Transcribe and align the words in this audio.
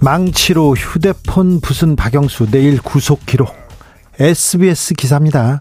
망치로 0.00 0.74
휴대폰 0.74 1.60
부순 1.60 1.96
박영수 1.96 2.50
내일 2.50 2.80
구속 2.80 3.26
기록 3.26 3.52
SBS 4.18 4.94
기사입니다. 4.94 5.60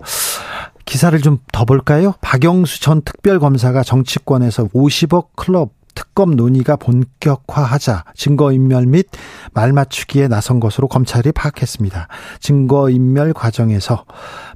기사를 0.85 1.19
좀 1.21 1.39
더 1.51 1.65
볼까요? 1.65 2.13
박영수 2.21 2.81
전 2.81 3.01
특별검사가 3.01 3.81
정치권에서 3.83 4.65
50억 4.67 5.29
클럽 5.35 5.71
특검 5.95 6.35
논의가 6.35 6.75
본격화하자 6.75 8.05
증거인멸 8.15 8.85
및 8.85 9.07
말맞추기에 9.53 10.27
나선 10.27 10.59
것으로 10.59 10.87
검찰이 10.87 11.31
파악했습니다. 11.31 12.07
증거인멸 12.39 13.33
과정에서 13.33 14.05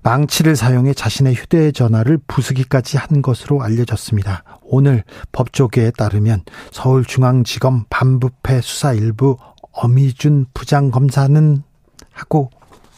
망치를 0.03 0.55
사용해 0.55 0.93
자신의 0.93 1.33
휴대전화를 1.33 2.19
부수기까지 2.27 2.97
한 2.97 3.23
것으로 3.23 3.63
알려졌습니다. 3.63 4.43
오늘 4.61 5.03
법조계에 5.31 5.91
따르면 5.97 6.43
서울중앙지검 6.71 7.85
반부패 7.89 8.61
수사 8.61 8.93
일부 8.93 9.37
어미준 9.71 10.47
부장검사는 10.53 11.63
하고 12.11 12.49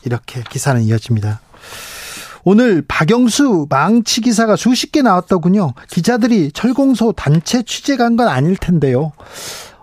이렇게 0.05 0.41
기사는 0.49 0.81
이어집니다. 0.81 1.39
오늘 2.45 2.83
박영수 2.85 3.67
망치 3.69 4.19
기사가 4.21 4.55
수십 4.57 4.91
개 4.91 5.01
나왔더군요. 5.01 5.73
기자들이 5.89 6.51
철공소 6.51 7.13
단체 7.13 7.63
취재 7.63 7.95
간 7.95 8.17
건 8.17 8.27
아닐 8.27 8.57
텐데요. 8.57 9.13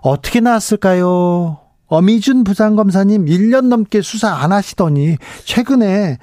어떻게 0.03 0.41
나왔을까요? 0.41 1.59
어미준 1.87 2.45
부장검사님 2.45 3.25
1년 3.25 3.67
넘게 3.69 4.03
수사 4.03 4.33
안 4.35 4.53
하시더니 4.53 5.17
최근에 5.45 6.19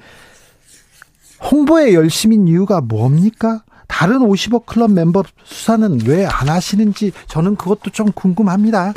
홍보에 1.50 1.92
열심인 1.94 2.48
이유가 2.48 2.80
뭡니까? 2.80 3.62
다른 3.88 4.18
50억 4.20 4.66
클럽 4.66 4.92
멤버 4.92 5.24
수사는 5.44 5.98
왜 6.06 6.24
안 6.24 6.48
하시는지 6.48 7.10
저는 7.26 7.56
그것도 7.56 7.90
좀 7.90 8.12
궁금합니다. 8.12 8.92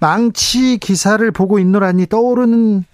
망치 0.00 0.76
기사를 0.78 1.30
보고 1.30 1.58
있노라니 1.58 2.06
떠오르는 2.08 2.84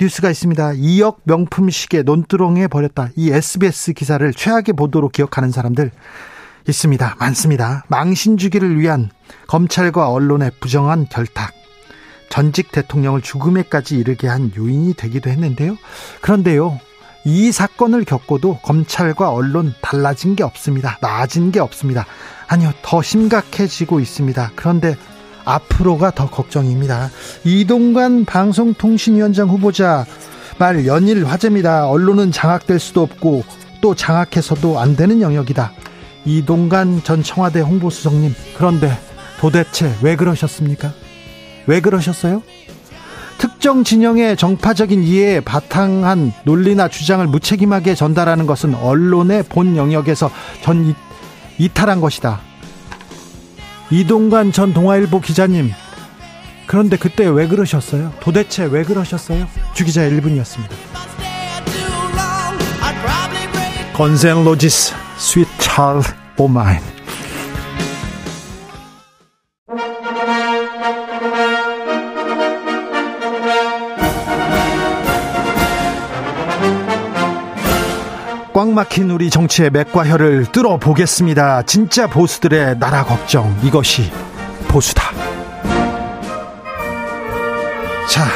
뉴스가 0.00 0.30
있습니다. 0.30 0.72
2억 0.74 1.16
명품 1.24 1.68
시계 1.68 2.02
논두렁에 2.02 2.68
버렸다. 2.68 3.10
이 3.16 3.30
SBS 3.30 3.92
기사를 3.94 4.32
최악의 4.32 4.74
보도로 4.76 5.08
기억하는 5.08 5.50
사람들 5.50 5.90
있습니다. 6.68 7.16
많습니다. 7.18 7.84
망신 7.88 8.36
주기를 8.36 8.78
위한 8.78 9.10
검찰과 9.48 10.10
언론의 10.10 10.52
부정한 10.60 11.06
결탁. 11.10 11.52
전직 12.28 12.70
대통령을 12.70 13.20
죽음에까지 13.22 13.98
이르게 13.98 14.28
한 14.28 14.52
요인이 14.56 14.94
되기도 14.94 15.28
했는데요. 15.30 15.76
그런데요. 16.20 16.78
이 17.24 17.52
사건을 17.52 18.04
겪고도 18.04 18.58
검찰과 18.62 19.30
언론 19.30 19.74
달라진 19.80 20.36
게 20.36 20.42
없습니다. 20.42 20.98
나아진 21.00 21.52
게 21.52 21.60
없습니다. 21.60 22.06
아니요, 22.48 22.72
더 22.82 23.02
심각해지고 23.02 24.00
있습니다. 24.00 24.52
그런데 24.56 24.96
앞으로가 25.44 26.12
더 26.12 26.28
걱정입니다. 26.30 27.10
이동관 27.44 28.24
방송통신위원장 28.24 29.48
후보자 29.48 30.06
말 30.58 30.86
연일 30.86 31.26
화제입니다. 31.26 31.88
언론은 31.88 32.32
장악될 32.32 32.78
수도 32.78 33.02
없고 33.02 33.44
또 33.80 33.94
장악해서도 33.94 34.78
안 34.78 34.96
되는 34.96 35.20
영역이다. 35.20 35.72
이동관 36.24 37.02
전 37.02 37.22
청와대 37.22 37.60
홍보수석님, 37.60 38.34
그런데 38.56 38.92
도대체 39.40 39.94
왜 40.02 40.16
그러셨습니까? 40.16 40.92
왜 41.66 41.80
그러셨어요? 41.80 42.42
특정 43.40 43.84
진영의 43.84 44.36
정파적인 44.36 45.02
이해에 45.02 45.40
바탕한 45.40 46.34
논리나 46.44 46.88
주장을 46.88 47.26
무책임하게 47.26 47.94
전달하는 47.94 48.46
것은 48.46 48.74
언론의 48.74 49.44
본 49.44 49.78
영역에서 49.78 50.30
전 50.60 50.94
이탈한 51.56 52.02
것이다. 52.02 52.40
이동관 53.90 54.52
전 54.52 54.74
동아일보 54.74 55.20
기자님 55.22 55.72
그런데 56.66 56.98
그때 56.98 57.26
왜 57.26 57.48
그러셨어요? 57.48 58.12
도대체 58.20 58.64
왜 58.64 58.84
그러셨어요? 58.84 59.48
주기자 59.72 60.02
1분이었습니다. 60.02 60.70
Guns 63.94 64.27
N' 64.27 64.44
Roses 64.44 64.94
Sweet 65.16 65.48
Child 65.58 66.02
O' 66.36 66.50
Mine 66.50 66.78
꽉 78.60 78.68
막힌 78.72 79.10
우리 79.10 79.30
정치의 79.30 79.70
맥과 79.70 80.06
혀를 80.06 80.44
뚫어 80.52 80.76
보겠습니다. 80.76 81.62
진짜 81.62 82.06
보수들의 82.06 82.78
나라 82.78 83.04
걱정, 83.04 83.58
이것이 83.62 84.12
보수다. 84.68 85.02
자, 88.06 88.26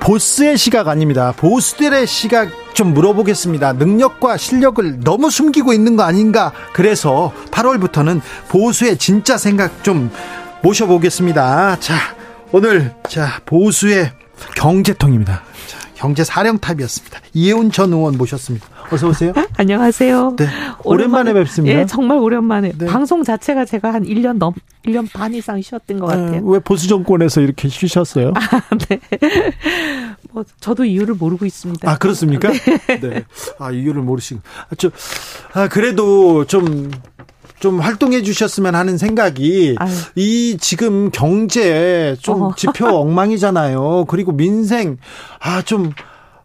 보스의 0.00 0.58
시각 0.58 0.88
아닙니다. 0.88 1.32
보수들의 1.38 2.06
시각 2.06 2.50
좀 2.74 2.92
물어보겠습니다. 2.92 3.72
능력과 3.72 4.36
실력을 4.36 5.00
너무 5.00 5.30
숨기고 5.30 5.72
있는 5.72 5.96
거 5.96 6.02
아닌가? 6.02 6.52
그래서 6.74 7.32
8월부터는 7.50 8.20
보수의 8.50 8.98
진짜 8.98 9.38
생각 9.38 9.82
좀 9.82 10.10
모셔보겠습니다. 10.62 11.80
자, 11.80 11.94
오늘, 12.52 12.94
자, 13.08 13.40
보수의 13.46 14.12
경제통입니다. 14.54 15.47
자, 15.98 16.02
경제 16.02 16.22
사령탑이었습니다. 16.24 17.20
이혜훈 17.34 17.70
전 17.72 17.92
의원 17.92 18.16
모셨습니다. 18.16 18.66
어서 18.90 19.08
오세요. 19.08 19.32
안녕하세요. 19.58 20.36
네. 20.36 20.44
오랜만에, 20.84 21.30
오랜만에 21.30 21.32
뵙습니다. 21.34 21.80
예, 21.80 21.86
정말 21.86 22.18
오랜만에. 22.18 22.72
네. 22.78 22.86
방송 22.86 23.24
자체가 23.24 23.64
제가 23.64 23.92
한 23.92 24.04
1년 24.04 24.38
넘 24.38 24.54
1년 24.86 25.12
반 25.12 25.34
이상 25.34 25.60
쉬었던 25.60 25.98
것 25.98 26.14
네, 26.14 26.22
같아요. 26.22 26.42
왜 26.44 26.60
보수 26.60 26.88
정권에서 26.88 27.40
이렇게 27.40 27.68
쉬셨어요? 27.68 28.32
아, 28.36 28.60
네. 28.88 29.00
뭐 30.30 30.44
저도 30.60 30.84
이유를 30.84 31.14
모르고 31.14 31.44
있습니다. 31.44 31.90
아, 31.90 31.98
그렇습니까? 31.98 32.50
네. 32.86 33.00
네. 33.00 33.24
아, 33.58 33.72
이유를 33.72 34.02
모르시고. 34.02 34.40
아, 34.70 34.74
저 34.78 34.90
아, 35.52 35.68
그래도 35.68 36.44
좀 36.46 36.90
좀 37.60 37.80
활동해 37.80 38.22
주셨으면 38.22 38.74
하는 38.74 38.98
생각이 38.98 39.76
아유. 39.78 39.90
이 40.14 40.56
지금 40.60 41.10
경제 41.10 42.16
좀 42.20 42.42
어. 42.42 42.54
지표 42.56 42.86
엉망이잖아요. 42.88 44.04
그리고 44.08 44.32
민생 44.32 44.96
아 45.40 45.62
좀 45.62 45.92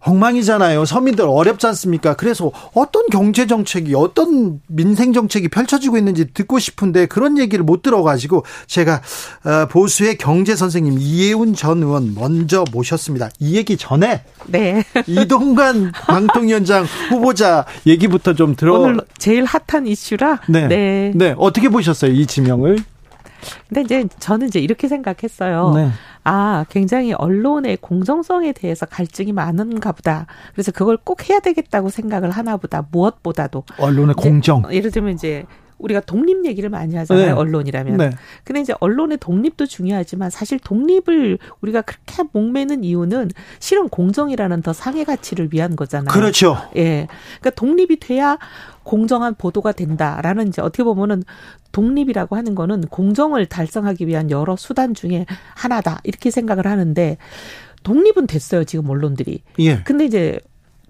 엉망이잖아요. 0.06 0.86
서민들 0.86 1.26
어렵지 1.26 1.66
않습니까? 1.68 2.14
그래서 2.14 2.52
어떤 2.74 3.08
경제 3.12 3.48
정책이 3.48 3.96
어떤 3.96 4.62
민생 4.68 5.14
정책이 5.14 5.48
펼쳐지고 5.48 5.98
있는지 5.98 6.34
듣고 6.34 6.60
싶은데 6.60 7.06
그런 7.06 7.38
얘기를 7.38 7.64
못 7.64 7.82
들어가지고 7.82 8.44
제가 8.68 9.02
어, 9.46 9.68
보수의 9.70 10.18
경제 10.18 10.56
선생님 10.56 10.98
이혜훈 11.00 11.54
전 11.54 11.82
의원 11.84 12.14
먼저 12.16 12.64
모셨습니다. 12.72 13.30
이 13.40 13.56
얘기 13.56 13.78
전에 13.78 14.24
네. 14.48 14.84
이동관 15.08 15.92
방통위원장 15.92 16.86
후보자 17.10 17.66
얘기부터 17.86 18.34
좀 18.34 18.56
들어. 18.56 18.80
오늘 18.80 19.02
제일 19.18 19.46
핫한 19.46 19.88
이슈라. 19.88 20.42
네. 20.50 20.68
네. 20.68 21.12
네. 21.16 21.36
어떻게 21.38 21.70
보셨어요 21.70 22.12
이 22.12 22.26
지명을? 22.26 22.78
근데 23.68 23.82
이제 23.82 24.08
저는 24.20 24.48
이제 24.48 24.60
이렇게 24.60 24.88
생각했어요. 24.88 25.74
네. 25.76 25.90
아, 26.24 26.66
굉장히 26.70 27.14
언론의 27.14 27.78
공정성에 27.78 28.54
대해서 28.54 28.86
갈증이 28.86 29.34
많은가 29.34 29.92
보다. 29.92 30.26
그래서 30.54 30.72
그걸 30.72 30.98
꼭 30.98 31.30
해야 31.30 31.40
되겠다고 31.40 31.90
생각을 31.90 32.32
하나 32.32 32.58
보다. 32.58 32.86
무엇보다도. 32.92 33.64
언론의 33.78 34.16
공정. 34.16 34.64
예를 34.72 34.92
들면 34.92 35.14
이제 35.14 35.46
우리가 35.80 36.00
독립 36.00 36.46
얘기를 36.46 36.70
많이 36.70 36.96
하잖아요. 36.96 37.26
네. 37.26 37.32
언론이라면. 37.32 37.98
네. 37.98 38.10
근데 38.44 38.62
이제 38.62 38.74
언론의 38.80 39.18
독립도 39.18 39.66
중요하지만 39.66 40.30
사실 40.30 40.60
독립을 40.60 41.38
우리가 41.62 41.82
그렇게 41.82 42.24
목매는 42.32 42.84
이유는 42.84 43.32
실은 43.60 43.90
공정이라는 43.90 44.62
더 44.62 44.72
상해 44.72 45.04
가치를 45.04 45.50
위한 45.52 45.76
거잖아요. 45.76 46.08
그렇죠. 46.08 46.58
예. 46.78 47.08
그러니까 47.42 47.50
독립이 47.52 47.98
돼야 48.00 48.38
공정한 48.84 49.36
보도가 49.36 49.74
된다라는 49.74 50.48
이제 50.48 50.62
어떻게 50.62 50.84
보면은 50.84 51.24
독립이라고 51.74 52.38
하는 52.38 52.56
거는 52.56 52.88
공정을 52.88 53.48
달성하기 53.48 54.08
위한 54.08 54.32
여러 54.32 54.56
수단 54.56 54.94
중에 54.94 55.26
하나다. 55.56 56.00
이렇게 56.06 56.32
생각을 56.32 56.66
하는데 56.66 57.18
독립은 57.84 58.28
됐어요. 58.28 58.64
지금 58.64 58.90
언론들이. 58.90 59.44
예. 59.60 59.84
근데 59.84 60.06
이제 60.06 60.40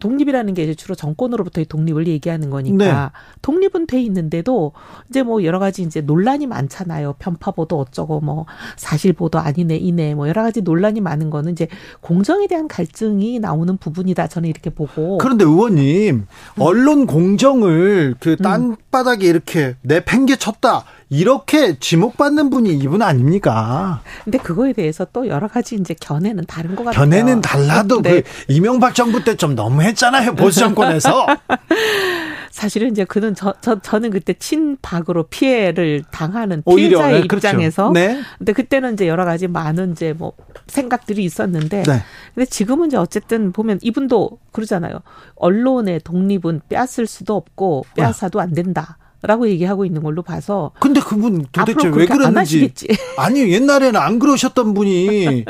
독립이라는 0.03 0.53
게 0.53 0.63
이제 0.63 0.75
주로 0.75 0.95
정권으로부터의 0.95 1.63
독립을 1.65 2.07
얘기하는 2.07 2.49
거니까 2.49 3.11
네. 3.13 3.19
독립은 3.41 3.87
돼 3.87 4.01
있는데도 4.01 4.73
이제 5.09 5.23
뭐 5.23 5.45
여러 5.45 5.59
가지 5.59 5.81
이제 5.81 6.01
논란이 6.01 6.45
많잖아요. 6.45 7.15
편파 7.19 7.51
보도 7.51 7.79
어쩌고 7.79 8.19
뭐 8.19 8.45
사실 8.75 9.13
보도 9.13 9.39
아니네 9.39 9.77
이네 9.77 10.15
뭐 10.15 10.27
여러 10.27 10.43
가지 10.43 10.61
논란이 10.61 10.99
많은 10.99 11.29
거는 11.29 11.53
이제 11.53 11.69
공정에 12.01 12.47
대한 12.47 12.67
갈증이 12.67 13.39
나오는 13.39 13.77
부분이다. 13.77 14.27
저는 14.27 14.49
이렇게 14.49 14.69
보고. 14.69 15.19
그런데 15.19 15.45
의원님 15.45 16.25
언론 16.59 17.07
공정을 17.07 18.15
그 18.19 18.35
땅바닥에 18.35 19.25
이렇게 19.25 19.77
내팽개쳤다. 19.83 20.83
이렇게 21.09 21.77
지목받는 21.79 22.49
분이 22.49 22.73
이분 22.73 23.01
아닙니까? 23.01 24.01
근데 24.23 24.37
그거에 24.37 24.73
대해서 24.73 25.05
또 25.13 25.27
여러 25.27 25.47
가지 25.47 25.75
이제 25.75 25.93
견해는 25.99 26.45
다른 26.47 26.75
것 26.75 26.83
같아요. 26.85 26.99
견해는 27.03 27.41
달라도 27.41 28.01
네. 28.01 28.21
그 28.21 28.29
이명박 28.47 28.95
정부 28.95 29.23
때 29.23 29.33
좀 29.35 29.55
너무했잖아요. 29.55 30.35
보수 30.35 30.59
정권에서. 30.59 31.25
사실은 32.51 32.91
이제 32.91 33.03
그는 33.03 33.33
저, 33.33 33.53
저 33.61 33.79
저는 33.79 34.11
그때 34.11 34.33
친박으로 34.33 35.23
피해를 35.23 36.03
당하는 36.11 36.61
피해자의 36.63 37.21
네, 37.21 37.27
그렇죠. 37.27 37.47
입장에서 37.47 37.89
네. 37.91 38.21
근데 38.37 38.53
그때는 38.53 38.93
이제 38.93 39.07
여러 39.07 39.25
가지 39.25 39.47
많은 39.47 39.93
이제 39.93 40.13
뭐 40.13 40.33
생각들이 40.67 41.23
있었는데 41.23 41.83
네. 41.83 42.03
근데 42.35 42.45
지금은 42.45 42.87
이제 42.87 42.97
어쨌든 42.97 43.51
보면 43.51 43.79
이분도 43.81 44.37
그러잖아요. 44.51 44.99
언론의 45.35 46.01
독립은 46.03 46.61
빼앗을 46.69 47.07
수도 47.07 47.35
없고 47.35 47.85
빼앗아도 47.95 48.39
안 48.39 48.53
된다. 48.53 48.97
라고 49.25 49.47
얘기하고 49.47 49.85
있는 49.85 50.03
걸로 50.03 50.21
봐서. 50.21 50.71
근데 50.79 50.99
그분 50.99 51.45
도대체 51.51 51.87
왜 51.87 52.05
그러는지. 52.05 52.73
아니, 53.17 53.51
옛날에는 53.53 53.99
안 53.99 54.19
그러셨던 54.19 54.73
분이 54.73 55.45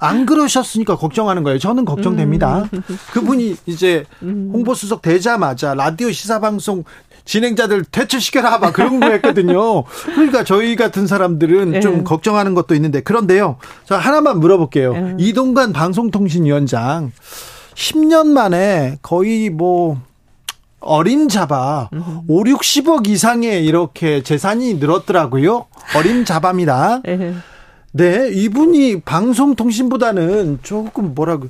안 0.00 0.26
그러셨으니까 0.26 0.96
걱정하는 0.96 1.44
거예요. 1.44 1.60
저는 1.60 1.84
걱정됩니다. 1.84 2.68
음. 2.72 2.82
그분이 3.12 3.56
이제 3.66 4.04
음. 4.22 4.50
홍보수석 4.52 5.02
되자마자 5.02 5.74
라디오 5.74 6.10
시사방송 6.10 6.82
진행자들 7.24 7.84
퇴출시켜라 7.84 8.58
막 8.58 8.72
그런 8.72 8.98
거 8.98 9.06
했거든요. 9.12 9.84
그러니까 10.14 10.42
저희 10.42 10.74
같은 10.74 11.06
사람들은 11.06 11.70
네. 11.70 11.80
좀 11.80 12.02
걱정하는 12.02 12.54
것도 12.54 12.74
있는데 12.74 13.00
그런데요. 13.00 13.58
저 13.84 13.96
하나만 13.96 14.40
물어볼게요. 14.40 14.92
네. 14.92 15.14
이동관 15.18 15.72
방송통신위원장 15.72 17.12
10년 17.74 18.26
만에 18.26 18.98
거의 19.02 19.50
뭐 19.50 20.00
어린 20.82 21.28
잡아 21.28 21.88
5, 22.28 22.44
60억 22.44 23.08
이상의 23.08 23.64
이렇게 23.64 24.22
재산이 24.22 24.74
늘었더라고요. 24.74 25.66
어린 25.96 26.24
잡아입니다. 26.24 27.00
네, 27.94 28.30
이분이 28.32 29.02
방송통신보다는 29.02 30.60
조금 30.62 31.14
뭐라고, 31.14 31.48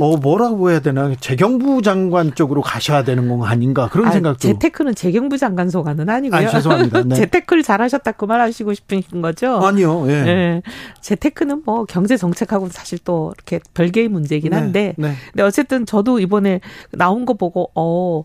어, 0.00 0.16
뭐라고 0.18 0.70
해야 0.70 0.80
되나, 0.80 1.14
재경부 1.18 1.80
장관 1.80 2.34
쪽으로 2.34 2.60
가셔야 2.60 3.04
되는 3.04 3.26
건 3.28 3.48
아닌가, 3.48 3.88
그런 3.88 4.08
아, 4.08 4.10
생각도. 4.12 4.38
재테크는 4.38 4.94
재경부 4.94 5.38
장관 5.38 5.70
소관은 5.70 6.10
아니고요. 6.10 6.46
아, 6.46 6.50
죄송합니다. 6.50 7.04
네. 7.04 7.14
재테크를 7.16 7.62
잘하셨다고 7.62 8.26
말하시고 8.26 8.74
싶은 8.74 9.22
거죠? 9.22 9.60
아니요, 9.64 10.04
예. 10.08 10.22
네. 10.22 10.62
재테크는 11.00 11.62
뭐 11.64 11.86
경제 11.86 12.18
정책하고는 12.18 12.70
사실 12.70 12.98
또 13.02 13.32
이렇게 13.34 13.58
별개의 13.72 14.08
문제이긴 14.08 14.50
네, 14.50 14.56
한데, 14.56 14.94
네, 14.98 15.08
네. 15.08 15.14
근데 15.32 15.42
어쨌든 15.42 15.86
저도 15.86 16.20
이번에 16.20 16.60
나온 16.90 17.24
거 17.24 17.32
보고, 17.32 17.70
어, 17.74 18.24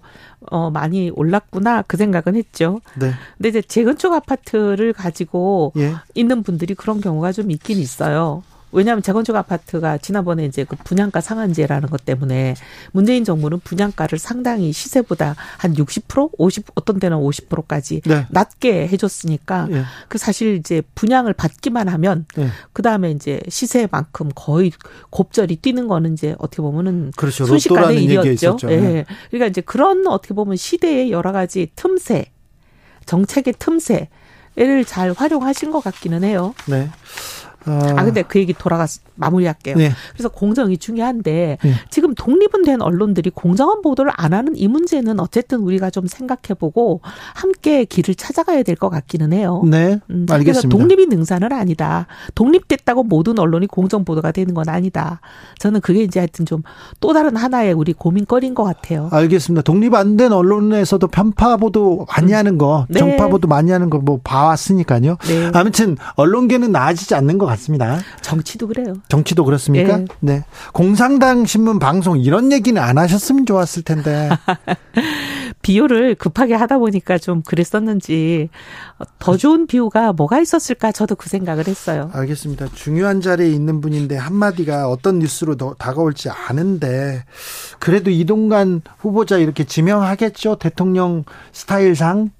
어, 0.52 0.70
많이 0.70 1.10
올랐구나 1.10 1.84
그 1.84 1.98
생각은 1.98 2.36
했죠. 2.36 2.82
네. 2.96 3.12
근데 3.38 3.50
이제 3.50 3.62
재건축 3.62 4.14
아파트를 4.14 4.94
가지고 4.94 5.74
예. 5.78 5.94
있는 6.14 6.44
분들이 6.44 6.76
그런 6.76 7.02
경우가 7.02 7.32
좀 7.32 7.52
있긴 7.52 7.78
있어요. 7.78 8.44
왜냐하면 8.72 9.02
재건축 9.02 9.36
아파트가 9.36 9.98
지난번에 9.98 10.46
이제 10.46 10.64
그 10.64 10.76
분양가 10.76 11.22
상한제라는 11.22 11.90
것 11.90 12.06
때문에 12.06 12.56
문재인 12.92 13.24
정부는 13.24 13.60
분양가를 13.62 14.20
상당히 14.20 14.74
시세보다 14.74 15.36
한 15.58 15.74
60%, 15.74 16.32
50 16.38 16.66
어떤 16.76 17.00
데는 17.00 17.18
50%까지 17.18 18.02
네. 18.02 18.26
낮게 18.30 18.88
해줬으니까 18.90 19.68
네. 19.70 19.84
그 20.10 20.18
사실 20.18 20.56
이제 20.56 20.82
분양을 20.96 21.34
받기만 21.34 21.88
하면 21.88 22.26
네. 22.36 22.48
그 22.74 22.82
다음에 22.82 23.12
이제 23.12 23.40
시세만큼 23.48 24.32
거의 24.36 24.72
곱절이 25.10 25.58
뛰는 25.58 25.88
거는 25.88 26.14
이제 26.14 26.36
어떻게 26.40 26.62
보면은 26.62 27.12
그렇죠. 27.16 27.46
순식간의 27.46 28.04
일이었죠. 28.04 28.58
예. 28.64 28.78
네. 28.78 29.06
그러니까 29.30 29.48
이제 29.48 29.62
그런 29.62 30.06
어떻게 30.08 30.34
보면 30.34 30.58
시대의 30.58 31.12
여러 31.12 31.32
가지 31.32 31.72
틈새, 31.76 32.32
정책의 33.06 33.54
틈새 33.60 34.10
를 34.58 34.84
잘 34.84 35.14
활용하신 35.14 35.70
것 35.70 35.84
같기는 35.84 36.24
해요. 36.24 36.56
네. 36.66 36.90
아, 37.68 38.04
근데 38.04 38.22
그 38.24 38.40
얘기 38.40 38.54
돌아가서 38.54 39.02
마무리할게요. 39.18 39.76
네. 39.76 39.92
그래서 40.14 40.30
공정이 40.30 40.78
중요한데 40.78 41.58
네. 41.62 41.74
지금 41.90 42.14
독립은 42.16 42.64
된 42.64 42.82
언론들이 42.82 43.30
공정한 43.32 43.82
보도를 43.82 44.12
안 44.16 44.34
하는 44.34 44.56
이 44.56 44.68
문제는 44.68 45.20
어쨌든 45.20 45.60
우리가 45.60 45.90
좀 45.90 46.08
생각해보고 46.08 47.02
함께 47.36 47.86
길을 47.86 48.16
찾아가야 48.16 48.64
될 48.64 48.78
것 48.78 48.90
같기는 48.90 49.34
해요. 49.34 49.64
네, 49.66 50.00
음, 50.12 50.28
알겠습니다. 50.30 50.70
독립이 50.70 51.08
능사는 51.08 51.52
아니다. 51.52 52.06
독립됐다고 52.36 53.04
모든 53.04 53.40
언론이 53.40 53.66
공정 53.68 54.06
보도가 54.06 54.32
되는 54.32 54.54
건 54.54 54.70
아니다. 54.70 55.20
저는 55.58 55.82
그게 55.82 56.04
이제 56.04 56.20
하여튼 56.20 56.46
좀 56.46 56.62
또 57.00 57.14
다른 57.14 57.36
하나의 57.36 57.74
우리 57.74 57.94
고민거리인 57.94 58.54
것 58.56 58.64
같아요. 58.64 59.10
알겠습니다. 59.12 59.62
독립 59.64 59.94
안 59.96 60.18
된 60.18 60.32
언론에서도 60.32 61.06
편파 61.08 61.58
보도 61.58 62.06
많이 62.16 62.34
하는 62.34 62.58
거, 62.58 62.86
네. 62.90 63.00
정파 63.00 63.28
보도 63.28 63.48
많이 63.48 63.72
하는 63.72 63.90
거 63.90 63.98
뭐 64.00 64.20
봐왔으니까요. 64.24 65.18
네. 65.28 65.52
아무튼 65.54 65.98
언론계는 66.16 66.72
나아지지 66.72 67.16
않는 67.16 67.38
것 67.40 67.46
같습니다. 67.48 68.00
정치도 68.22 68.68
그래요. 68.68 68.94
정치도 69.08 69.46
그렇습니까? 69.46 69.98
네. 69.98 70.06
네. 70.20 70.44
공상당 70.74 71.46
신문 71.46 71.80
방송 71.80 72.20
이런 72.20 72.52
얘기는 72.52 72.82
안 72.82 72.98
하셨으면 72.98 73.46
좋았을 73.46 73.84
텐데. 73.84 74.30
비유를 75.62 76.16
급하게 76.16 76.54
하다 76.54 76.78
보니까 76.78 77.18
좀 77.18 77.42
그랬었는지 77.42 78.50
더 79.20 79.38
좋은 79.38 79.68
비유가 79.68 80.14
뭐가 80.14 80.40
있었을까 80.40 80.92
저도 80.92 81.16
그 81.16 81.30
생각을 81.30 81.68
했어요. 81.68 82.10
알겠습니다. 82.14 82.68
중요한 82.74 83.22
자리에 83.22 83.50
있는 83.50 83.82
분인데 83.82 84.16
한마디가 84.16 84.90
어떤 84.90 85.20
뉴스로 85.20 85.56
더 85.56 85.74
다가올지 85.74 86.30
아는데 86.30 87.26
그래도 87.80 88.10
이동관 88.12 88.82
후보자 88.98 89.38
이렇게 89.38 89.64
지명하겠죠? 89.64 90.56
대통령 90.56 91.24
스타일상 91.52 92.32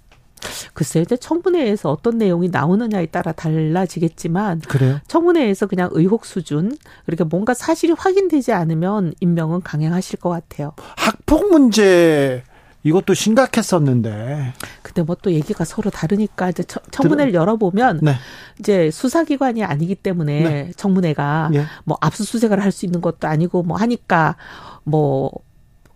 글쎄요, 0.74 1.04
이제 1.04 1.18
청문회에서 1.18 1.92
어떤 1.92 2.18
내용이 2.18 2.50
나오느냐에 2.50 3.08
따라 3.08 3.32
달라지겠지만 3.32 4.62
그래요? 4.62 5.00
청문회에서 5.08 5.68
그냥 5.68 5.90
의혹 5.92 6.26
수준 6.26 6.78
그렇게 7.06 7.24
뭔가 7.24 7.54
사실이 7.54 7.94
확인되지 7.98 8.54
않으면 8.54 9.14
임명은 9.20 9.62
강행하실 9.62 10.20
것 10.20 10.30
같아요. 10.30 10.74
학폭 10.98 11.50
문제 11.52 12.44
이것도 12.84 13.14
심각했었는데. 13.14 14.54
근데 14.82 15.02
뭐 15.04 15.18
또 15.22 15.32
얘기가 15.32 15.66
서로 15.66 15.90
다르니까 15.90 16.50
이제 16.50 16.64
청문회를 16.92 17.32
들어... 17.32 17.42
열어보면 17.42 18.00
네. 18.04 18.14
이제 18.60 18.92
수사기관이 18.92 19.64
아니기 19.64 19.96
때문에 19.96 20.44
네. 20.44 20.72
청문회가 20.78 21.50
예. 21.54 21.66
뭐 21.84 21.98
압수수색을 22.00 22.62
할 22.64 22.72
수 22.72 22.86
있는 22.86 23.02
것도 23.02 23.28
아니고 23.28 23.64
뭐 23.64 23.78
하니까 23.78 24.36
뭐 24.84 25.32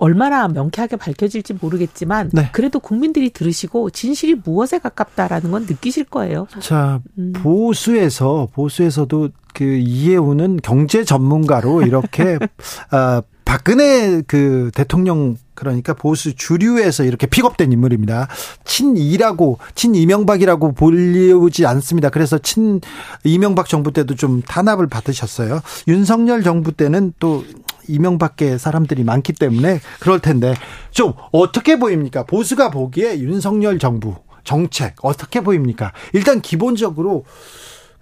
얼마나 0.01 0.47
명쾌하게 0.47 0.95
밝혀질지 0.95 1.53
모르겠지만 1.61 2.31
네. 2.33 2.49
그래도 2.51 2.79
국민들이 2.79 3.29
들으시고 3.29 3.91
진실이 3.91 4.41
무엇에 4.43 4.79
가깝다라는 4.79 5.51
건 5.51 5.67
느끼실 5.69 6.05
거예요. 6.05 6.47
자, 6.59 6.99
음. 7.19 7.33
보수에서 7.33 8.47
보수에서도 8.51 9.29
그 9.53 9.63
이해우는 9.63 10.61
경제 10.63 11.03
전문가로 11.03 11.83
이렇게 11.83 12.39
아 12.89 13.21
박근혜 13.45 14.23
그 14.25 14.71
대통령 14.73 15.37
그러니까 15.53 15.93
보수 15.93 16.35
주류에서 16.35 17.03
이렇게 17.03 17.27
픽업된 17.27 17.71
인물입니다. 17.71 18.27
친이라고 18.65 19.59
친이명박이라고 19.75 20.71
불리우지 20.71 21.67
않습니다. 21.67 22.09
그래서 22.09 22.39
친 22.39 22.81
이명박 23.23 23.67
정부 23.67 23.91
때도 23.91 24.15
좀 24.15 24.41
탄압을 24.41 24.87
받으셨어요. 24.87 25.61
윤석열 25.87 26.41
정부 26.41 26.71
때는 26.71 27.13
또 27.19 27.43
이명박계 27.87 28.57
사람들이 28.57 29.03
많기 29.03 29.33
때문에 29.33 29.79
그럴 29.99 30.19
텐데 30.19 30.53
좀 30.91 31.13
어떻게 31.31 31.77
보입니까? 31.77 32.25
보수가 32.25 32.71
보기에 32.71 33.19
윤석열 33.19 33.79
정부 33.79 34.15
정책 34.43 34.95
어떻게 35.03 35.41
보입니까? 35.41 35.93
일단 36.13 36.41
기본적으로 36.41 37.25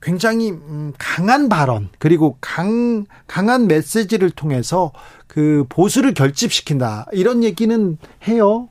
굉장히 0.01 0.51
음, 0.51 0.93
강한 0.97 1.49
발언 1.49 1.89
그리고 1.99 2.37
강 2.39 3.05
강한 3.27 3.67
메시지를 3.67 4.29
통해서 4.29 4.93
그 5.27 5.65
보수를 5.69 6.13
결집시킨다 6.13 7.07
이런 7.11 7.43
얘기는 7.43 7.97
해요. 8.27 8.69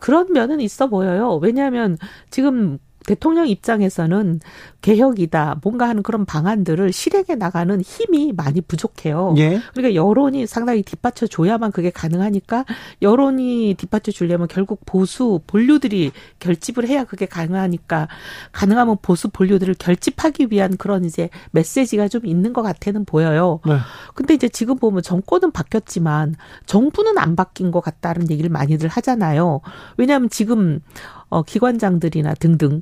그런 0.00 0.32
면은 0.32 0.60
있어 0.60 0.88
보여요. 0.88 1.38
왜냐하면 1.42 1.96
지금 2.30 2.78
대통령 3.06 3.46
입장에서는 3.46 4.40
개혁이다, 4.80 5.60
뭔가 5.62 5.88
하는 5.88 6.02
그런 6.02 6.24
방안들을 6.24 6.92
실행해 6.92 7.34
나가는 7.36 7.80
힘이 7.80 8.32
많이 8.32 8.60
부족해요. 8.60 9.34
예. 9.38 9.60
그러니까 9.72 9.94
여론이 9.94 10.46
상당히 10.46 10.82
뒷받쳐 10.82 11.26
줘야만 11.26 11.72
그게 11.72 11.90
가능하니까 11.90 12.64
여론이 13.02 13.74
뒷받쳐 13.78 14.12
주려면 14.12 14.48
결국 14.48 14.80
보수 14.86 15.40
본류들이 15.46 16.12
결집을 16.38 16.88
해야 16.88 17.04
그게 17.04 17.26
가능하니까 17.26 18.08
가능하면 18.52 18.98
보수 19.02 19.28
본류들을 19.28 19.74
결집하기 19.78 20.48
위한 20.50 20.76
그런 20.76 21.04
이제 21.04 21.28
메시지가 21.52 22.08
좀 22.08 22.26
있는 22.26 22.52
것 22.52 22.62
같아는 22.62 23.04
보여요. 23.04 23.60
네. 23.66 23.76
근데 24.14 24.34
이제 24.34 24.48
지금 24.48 24.76
보면 24.76 25.02
정권은 25.02 25.50
바뀌었지만 25.52 26.34
정부는 26.66 27.18
안 27.18 27.36
바뀐 27.36 27.70
것 27.70 27.80
같다는 27.80 28.30
얘기를 28.30 28.50
많이들 28.50 28.88
하잖아요. 28.88 29.60
왜냐하면 29.96 30.28
지금 30.30 30.80
어, 31.28 31.42
기관장들이나 31.42 32.34
등등 32.34 32.80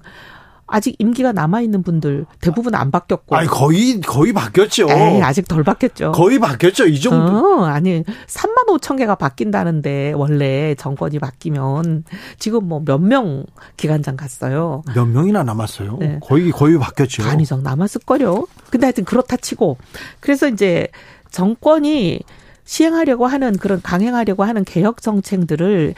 아직 0.75 0.97
임기가 0.99 1.33
남아 1.33 1.61
있는 1.61 1.83
분들 1.83 2.25
대부분 2.41 2.75
안 2.75 2.91
바뀌었고. 2.91 3.37
아니 3.37 3.47
거의 3.47 4.01
거의 4.01 4.33
바뀌었죠. 4.33 4.87
에이, 4.91 5.21
아직 5.23 5.47
덜 5.47 5.63
바뀌었죠. 5.65 6.13
거의 6.13 6.39
바뀌었죠. 6.39 6.87
이 6.87 6.99
정도. 6.99 7.61
어, 7.61 7.65
아니 7.67 8.03
3만 8.27 8.67
5천 8.69 8.97
개가 8.97 9.17
바뀐다는데 9.17 10.13
원래 10.15 10.75
정권이 10.77 11.19
바뀌면 11.19 12.05
지금 12.39 12.69
뭐 12.69 12.81
몇 12.81 12.99
명 13.01 13.45
기관장 13.77 14.17
갔어요. 14.17 14.83
몇 14.95 15.05
명이나 15.05 15.43
남았어요. 15.43 15.99
네. 16.01 16.19
거의 16.23 16.51
거의 16.51 16.79
바뀌었죠. 16.79 17.23
반 17.25 17.41
이상 17.41 17.63
남았을 17.63 18.03
거요. 18.07 18.47
근데 18.71 18.87
하여튼 18.87 19.05
그렇다 19.05 19.37
치고 19.37 19.77
그래서 20.21 20.49
이제 20.49 20.89
정권이 21.31 22.21
시행하려고 22.65 23.27
하는 23.27 23.53
그런 23.59 23.83
강행하려고 23.83 24.45
하는 24.45 24.65
개혁 24.65 25.03
정책들을 25.03 25.95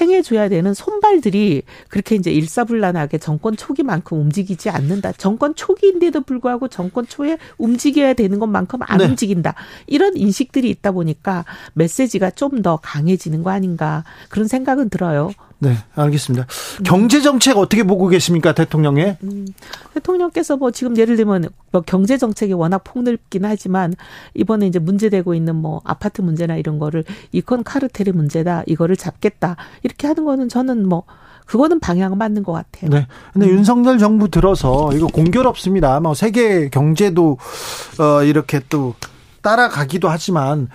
행해줘야 0.00 0.48
되는 0.48 0.72
손발들이 0.74 1.62
그렇게 1.88 2.14
이제 2.14 2.30
일사불란하게 2.30 3.18
정권 3.18 3.56
초기만큼 3.56 4.18
움직이지 4.18 4.70
않는다. 4.70 5.12
정권 5.12 5.54
초기인데도 5.54 6.22
불구하고 6.22 6.68
정권 6.68 7.06
초에 7.06 7.38
움직여야 7.58 8.14
되는 8.14 8.38
것만큼 8.38 8.80
안 8.82 8.98
네. 8.98 9.06
움직인다. 9.06 9.54
이런 9.86 10.16
인식들이 10.16 10.70
있다 10.70 10.92
보니까 10.92 11.44
메시지가 11.74 12.30
좀 12.30 12.52
더 12.62 12.76
강해지는 12.76 13.42
거 13.42 13.50
아닌가 13.50 14.04
그런 14.28 14.46
생각은 14.46 14.88
들어요. 14.90 15.32
네, 15.62 15.76
알겠습니다. 15.94 16.44
경제 16.84 17.20
정책 17.20 17.56
어떻게 17.56 17.84
보고 17.84 18.08
계십니까, 18.08 18.52
대통령의? 18.52 19.16
음, 19.22 19.46
대통령께서 19.94 20.56
뭐 20.56 20.72
지금 20.72 20.96
예를 20.96 21.14
들면 21.14 21.50
뭐 21.70 21.82
경제 21.82 22.18
정책이 22.18 22.52
워낙 22.52 22.82
폭넓긴 22.82 23.44
하지만 23.44 23.94
이번에 24.34 24.66
이제 24.66 24.80
문제되고 24.80 25.34
있는 25.34 25.54
뭐 25.54 25.80
아파트 25.84 26.20
문제나 26.20 26.56
이런 26.56 26.80
거를 26.80 27.04
이콘 27.30 27.62
카르텔의 27.62 28.12
문제다, 28.12 28.64
이거를 28.66 28.96
잡겠다 28.96 29.54
이렇게 29.84 30.08
하는 30.08 30.24
거는 30.24 30.48
저는 30.48 30.88
뭐 30.88 31.04
그거는 31.46 31.78
방향은 31.78 32.18
맞는 32.18 32.42
것 32.42 32.50
같아요. 32.50 32.90
네. 32.90 33.06
근데 33.32 33.46
음. 33.46 33.58
윤석열 33.58 33.98
정부 33.98 34.28
들어서 34.28 34.90
이거 34.94 35.06
공교롭습니다. 35.06 36.00
뭐 36.00 36.14
세계 36.14 36.70
경제도 36.70 37.38
어 38.00 38.24
이렇게 38.24 38.60
또 38.68 38.94
따라가기도 39.42 40.08
하지만 40.08 40.68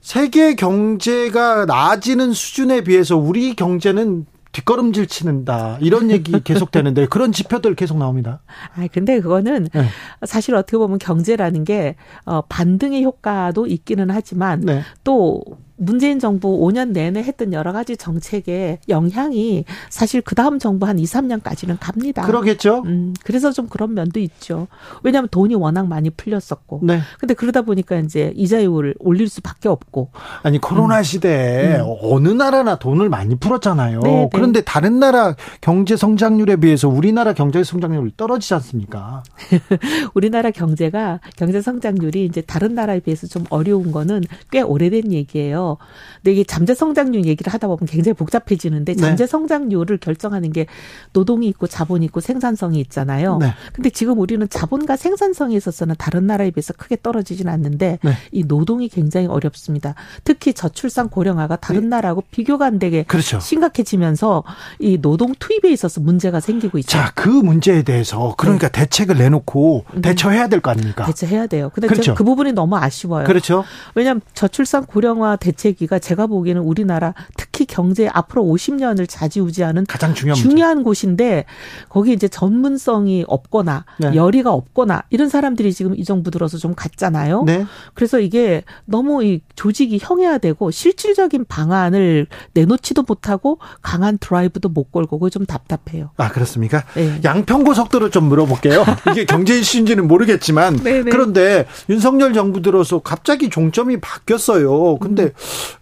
세계 0.00 0.54
경제가 0.54 1.66
나아지는 1.66 2.32
수준에 2.32 2.82
비해서 2.82 3.16
우리 3.16 3.54
경제는 3.54 4.26
뒷걸음질 4.52 5.06
치는다 5.06 5.78
이런 5.80 6.10
얘기 6.10 6.32
계속 6.42 6.70
되는데 6.70 7.06
그런 7.06 7.32
지표들 7.32 7.74
계속 7.74 7.98
나옵니다. 7.98 8.40
아 8.74 8.86
근데 8.92 9.20
그거는 9.20 9.68
네. 9.72 9.84
사실 10.24 10.54
어떻게 10.54 10.78
보면 10.78 10.98
경제라는 10.98 11.64
게 11.64 11.96
어, 12.24 12.42
반등의 12.42 13.04
효과도 13.04 13.66
있기는 13.66 14.10
하지만 14.10 14.60
네. 14.60 14.82
또 15.04 15.42
문재인 15.78 16.18
정부 16.18 16.58
5년 16.58 16.90
내내 16.90 17.22
했던 17.22 17.52
여러 17.52 17.72
가지 17.72 17.96
정책의 17.96 18.80
영향이 18.88 19.64
사실 19.88 20.20
그 20.20 20.34
다음 20.34 20.58
정부 20.58 20.86
한 20.86 20.98
2, 20.98 21.04
3년까지는 21.04 21.78
갑니다. 21.80 22.26
그러겠죠. 22.26 22.82
음, 22.84 23.14
그래서 23.24 23.52
좀 23.52 23.68
그런 23.68 23.94
면도 23.94 24.20
있죠. 24.20 24.66
왜냐하면 25.02 25.28
돈이 25.30 25.54
워낙 25.54 25.86
많이 25.86 26.10
풀렸었고. 26.10 26.80
네. 26.82 27.00
근데 27.18 27.34
그러다 27.34 27.62
보니까 27.62 27.96
이제 27.96 28.32
이자율을 28.34 28.96
올릴 28.98 29.28
수밖에 29.28 29.68
없고. 29.68 30.10
아니 30.42 30.58
코로나 30.60 30.98
음. 30.98 31.02
시대에 31.02 31.76
음. 31.76 31.94
어느 32.02 32.28
나라나 32.28 32.78
돈을 32.78 33.08
많이 33.08 33.36
풀었잖아요. 33.36 34.00
네, 34.00 34.10
네. 34.10 34.28
그런데 34.32 34.60
다른 34.62 34.98
나라 34.98 35.36
경제 35.60 35.96
성장률에 35.96 36.56
비해서 36.56 36.88
우리나라 36.88 37.32
경제 37.32 37.62
성장률이 37.62 38.14
떨어지지 38.16 38.54
않습니까? 38.54 39.22
우리나라 40.14 40.50
경제가 40.50 41.20
경제 41.36 41.62
성장률이 41.62 42.24
이제 42.24 42.40
다른 42.40 42.74
나라에 42.74 43.00
비해서 43.00 43.28
좀 43.28 43.44
어려운 43.50 43.92
거는 43.92 44.22
꽤 44.50 44.60
오래된 44.60 45.12
얘기예요. 45.12 45.67
근데 46.16 46.32
이게 46.32 46.44
잠재 46.44 46.74
성장률 46.74 47.26
얘기를 47.26 47.52
하다 47.52 47.66
보면 47.66 47.80
굉장히 47.86 48.14
복잡해지는데 48.14 48.94
네. 48.94 49.00
잠재 49.00 49.26
성장률을 49.26 49.98
결정하는 49.98 50.52
게 50.52 50.66
노동이 51.12 51.48
있고 51.48 51.66
자본이 51.66 52.06
있고 52.06 52.20
생산성이 52.20 52.80
있잖아요. 52.80 53.38
네. 53.38 53.52
근데 53.72 53.90
지금 53.90 54.18
우리는 54.18 54.48
자본과 54.48 54.96
생산성에 54.96 55.54
있어서는 55.56 55.94
다른 55.98 56.26
나라에 56.26 56.50
비해서 56.50 56.72
크게 56.72 56.96
떨어지지는 57.02 57.52
않는데 57.52 57.98
네. 58.02 58.12
이 58.32 58.44
노동이 58.44 58.88
굉장히 58.88 59.26
어렵습니다. 59.26 59.94
특히 60.24 60.52
저출산 60.52 61.08
고령화가 61.08 61.56
다른 61.56 61.82
네. 61.82 61.88
나라하고 61.88 62.22
비교가 62.30 62.66
안 62.66 62.78
되게 62.78 63.02
그렇죠. 63.04 63.40
심각해지면서 63.40 64.44
이 64.78 64.98
노동 65.00 65.34
투입에 65.38 65.70
있어서 65.72 66.00
문제가 66.00 66.40
생기고 66.40 66.78
있죠. 66.78 66.90
자, 66.90 67.12
그 67.14 67.28
문제에 67.28 67.82
대해서 67.82 68.34
그러니까 68.36 68.68
네. 68.68 68.80
대책을 68.82 69.16
내놓고 69.18 69.84
음. 69.94 70.00
대처해야 70.02 70.48
될 70.48 70.58
거 70.60 70.70
아닙니까? 70.70 71.06
대처해야 71.06 71.46
돼요. 71.46 71.70
근데 71.72 71.86
그렇죠. 71.86 72.14
그 72.14 72.24
부분이 72.24 72.52
너무 72.52 72.76
아쉬워요. 72.76 73.24
그렇죠. 73.26 73.64
왜냐하면 73.94 74.20
저출산 74.34 74.84
고령화 74.86 75.36
대 75.36 75.52
대책위가 75.58 75.98
제가 75.98 76.26
보기에는 76.26 76.62
우리나라 76.62 77.14
특히 77.58 77.66
경제 77.66 78.08
앞으로 78.12 78.44
50년을 78.44 79.08
좌지우지하는 79.08 79.84
가장 79.86 80.14
중요한, 80.14 80.40
중요한 80.40 80.84
곳인데 80.84 81.44
거기 81.88 82.12
이제 82.12 82.28
전문성이 82.28 83.24
없거나 83.26 83.84
네. 83.98 84.14
열의가 84.14 84.52
없거나 84.52 85.02
이런 85.10 85.28
사람들이 85.28 85.72
지금 85.72 85.96
이 85.96 86.04
정부 86.04 86.30
들어서 86.30 86.56
좀 86.56 86.74
갔잖아요. 86.76 87.42
네. 87.44 87.66
그래서 87.94 88.20
이게 88.20 88.62
너무 88.84 89.24
이 89.24 89.40
조직이 89.56 89.98
형해화되고 90.00 90.70
실질적인 90.70 91.46
방안을 91.48 92.28
내놓지도 92.54 93.02
못하고 93.02 93.58
강한 93.82 94.18
드라이브도 94.18 94.68
못 94.68 94.92
걸고 94.92 95.18
그게 95.18 95.30
좀 95.30 95.44
답답해요. 95.44 96.10
아 96.16 96.28
그렇습니까? 96.28 96.84
네. 96.94 97.20
양평고 97.24 97.74
속도로 97.74 98.10
좀 98.10 98.28
물어볼게요. 98.28 98.84
이게 99.10 99.24
경제 99.24 99.58
이슈인지는 99.58 100.06
모르겠지만 100.06 100.76
네, 100.76 101.02
네. 101.02 101.10
그런데 101.10 101.66
윤석열 101.90 102.34
정부 102.34 102.62
들어서 102.62 103.00
갑자기 103.00 103.50
종점이 103.50 104.00
바뀌었어요. 104.00 104.98
근데 104.98 105.32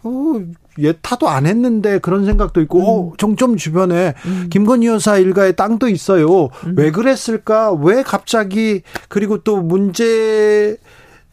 음. 0.06 0.46
어, 0.50 0.65
예타도 0.78 1.28
안 1.28 1.46
했는데 1.46 1.98
그런 1.98 2.24
생각도 2.26 2.60
있고 2.62 2.78
음. 2.78 2.84
어, 2.86 3.12
정점 3.16 3.56
주변에 3.56 4.14
음. 4.26 4.48
김건희 4.50 4.86
여사 4.86 5.18
일가의 5.18 5.56
땅도 5.56 5.88
있어요. 5.88 6.48
음. 6.66 6.74
왜 6.76 6.90
그랬을까? 6.90 7.72
왜 7.72 8.02
갑자기 8.02 8.82
그리고 9.08 9.38
또 9.38 9.62
문제 9.62 10.76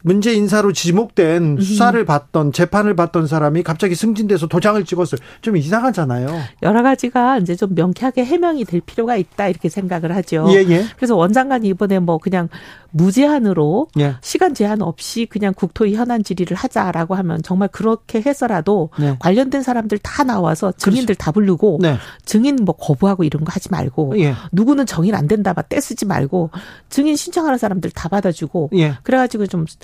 문제 0.06 0.34
인사로 0.34 0.74
지목된 0.74 1.42
음. 1.42 1.60
수사를 1.62 2.04
받던 2.04 2.52
재판을 2.52 2.94
받던 2.94 3.26
사람이 3.26 3.62
갑자기 3.62 3.94
승진돼서 3.94 4.48
도장을 4.48 4.84
찍었어요. 4.84 5.18
좀 5.40 5.56
이상하잖아요. 5.56 6.28
여러 6.62 6.82
가지가 6.82 7.38
이제 7.38 7.56
좀 7.56 7.74
명쾌하게 7.74 8.22
해명이 8.22 8.66
될 8.66 8.82
필요가 8.82 9.16
있다 9.16 9.48
이렇게 9.48 9.70
생각을 9.70 10.14
하죠. 10.16 10.46
예, 10.50 10.56
예. 10.68 10.84
그래서 10.96 11.16
원장관이 11.16 11.68
이번에 11.68 12.00
뭐 12.00 12.18
그냥 12.18 12.50
무제한으로 12.90 13.88
예. 13.98 14.16
시간 14.20 14.52
제한 14.52 14.82
없이 14.82 15.26
그냥 15.26 15.54
국토위 15.54 15.94
현안 15.94 16.22
질의를 16.22 16.54
하자라고 16.54 17.14
하면 17.14 17.42
정말 17.42 17.68
그렇게 17.68 18.20
해서라도 18.20 18.90
네. 18.98 19.16
관련된 19.18 19.62
사람들 19.62 19.98
다 19.98 20.22
나와서 20.22 20.70
증인들 20.72 21.14
그렇죠. 21.14 21.18
다 21.18 21.32
부르고 21.32 21.78
네. 21.80 21.96
증인 22.26 22.56
뭐 22.56 22.76
거부하고 22.76 23.24
이런 23.24 23.42
거 23.44 23.50
하지 23.52 23.70
말고 23.70 24.20
예. 24.20 24.34
누구는 24.52 24.84
정인 24.84 25.14
안 25.14 25.26
된다 25.26 25.54
막 25.56 25.68
떼쓰지 25.68 26.04
말고 26.04 26.50
증인 26.90 27.16
신청하는 27.16 27.58
사람들 27.58 27.90
다 27.90 28.08
받아주고 28.10 28.70
예. 28.74 28.98
그래가지고 29.02 29.46
좀 29.46 29.64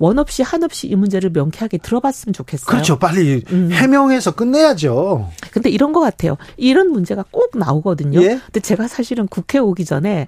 원 0.00 0.18
없이 0.18 0.42
한 0.42 0.64
없이 0.64 0.88
이 0.88 0.96
문제를 0.96 1.28
명쾌하게 1.30 1.76
들어봤으면 1.76 2.32
좋겠어요. 2.32 2.66
그렇죠. 2.66 2.98
빨리 2.98 3.44
음. 3.52 3.68
해명해서 3.70 4.30
끝내야죠. 4.30 5.28
근데 5.52 5.68
이런 5.68 5.92
것 5.92 6.00
같아요. 6.00 6.38
이런 6.56 6.88
문제가 6.88 7.22
꼭 7.30 7.50
나오거든요. 7.54 8.22
예? 8.22 8.40
근데 8.46 8.60
제가 8.60 8.88
사실은 8.88 9.28
국회 9.28 9.58
오기 9.58 9.84
전에 9.84 10.26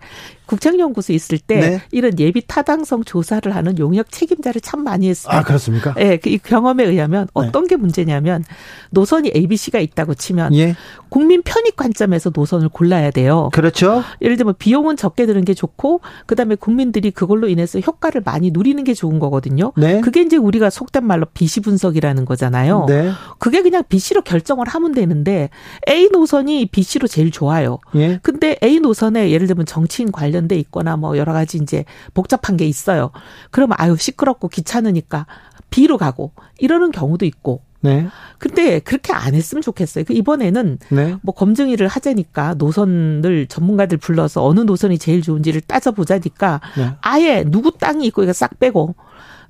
국정연구소 0.53 1.15
있을 1.15 1.39
때 1.39 1.61
네. 1.61 1.83
이런 1.91 2.19
예비 2.19 2.43
타당성 2.47 3.05
조사를 3.05 3.55
하는 3.55 3.79
용역 3.79 4.11
책임자를 4.11 4.61
참 4.61 4.85
많이 4.85 5.09
했어요. 5.09 5.35
아 5.35 5.43
그렇습니까? 5.43 5.95
예, 5.99 6.19
그이 6.19 6.39
경험에 6.39 6.85
의하면 6.85 7.25
네. 7.25 7.31
어떤 7.33 7.63
네. 7.63 7.71
게 7.71 7.77
문제냐면 7.77 8.45
노선이 8.91 9.33
A, 9.35 9.47
B, 9.47 9.57
C가 9.57 9.79
있다고 9.79 10.15
치면 10.15 10.55
예. 10.55 10.77
국민 11.09 11.43
편익 11.43 11.77
관점에서 11.77 12.33
노선을 12.35 12.69
골라야 12.69 13.11
돼요. 13.11 13.49
그렇죠. 13.53 14.03
예를 14.21 14.37
들면 14.37 14.57
비용은 14.59 14.97
적게 14.97 15.25
드는 15.25 15.45
게 15.45 15.55
좋고 15.55 16.01
그다음에 16.27 16.55
국민들이 16.55 17.11
그걸로 17.11 17.49
인해서 17.49 17.79
효과를 17.81 18.23
많이 18.25 18.51
누리는 18.51 18.83
게 18.85 18.93
좋은 18.93 19.19
거거든요. 19.19 19.62
네. 19.77 20.01
그게 20.01 20.23
이제 20.23 20.37
우리가 20.37 20.71
속된 20.71 21.05
말로 21.05 21.27
비시 21.33 21.61
분석이라는 21.61 22.25
거잖아요. 22.25 22.87
네. 22.89 23.13
그게 23.39 23.63
그냥 23.63 23.85
BC로 23.89 24.23
결정을 24.23 24.67
하면 24.69 24.93
되는데 24.93 25.51
A 25.89 26.09
노선이 26.09 26.67
BC로 26.67 27.07
제일 27.07 27.31
좋아요. 27.31 27.79
예. 27.95 28.19
근데 28.23 28.57
A 28.63 28.81
노선에 28.81 29.31
예를 29.31 29.47
들면 29.47 29.67
정치인 29.67 30.11
관련돼 30.11 30.57
있거나 30.57 30.97
뭐 30.97 31.17
여러 31.17 31.33
가지 31.33 31.59
이제 31.59 31.85
복잡한 32.15 32.57
게 32.57 32.67
있어요. 32.67 33.11
그러면 33.51 33.77
아유 33.79 33.97
시끄럽고 33.97 34.49
귀찮으니까 34.49 35.27
B로 35.71 35.99
가고 35.99 36.33
이러는 36.59 36.91
경우도 36.91 37.25
있고 37.27 37.63
네. 37.83 38.07
근데 38.39 38.79
그렇게 38.79 39.13
안 39.13 39.35
했으면 39.35 39.61
좋겠어요. 39.61 40.05
그 40.05 40.13
이번에는 40.13 40.79
네. 40.91 41.17
뭐 41.23 41.35
검증위를 41.35 41.89
하자니까 41.89 42.55
노선을 42.55 43.47
전문가들 43.49 43.99
불러서 43.99 44.45
어느 44.45 44.61
노선이 44.61 44.99
제일 44.99 45.21
좋은지를 45.21 45.63
따져보자니까 45.63 46.61
네. 46.77 46.93
아예 47.01 47.45
누구 47.45 47.73
땅이 47.73 48.07
있고 48.07 48.23
이거 48.23 48.33
싹 48.33 48.59
빼고 48.59 48.95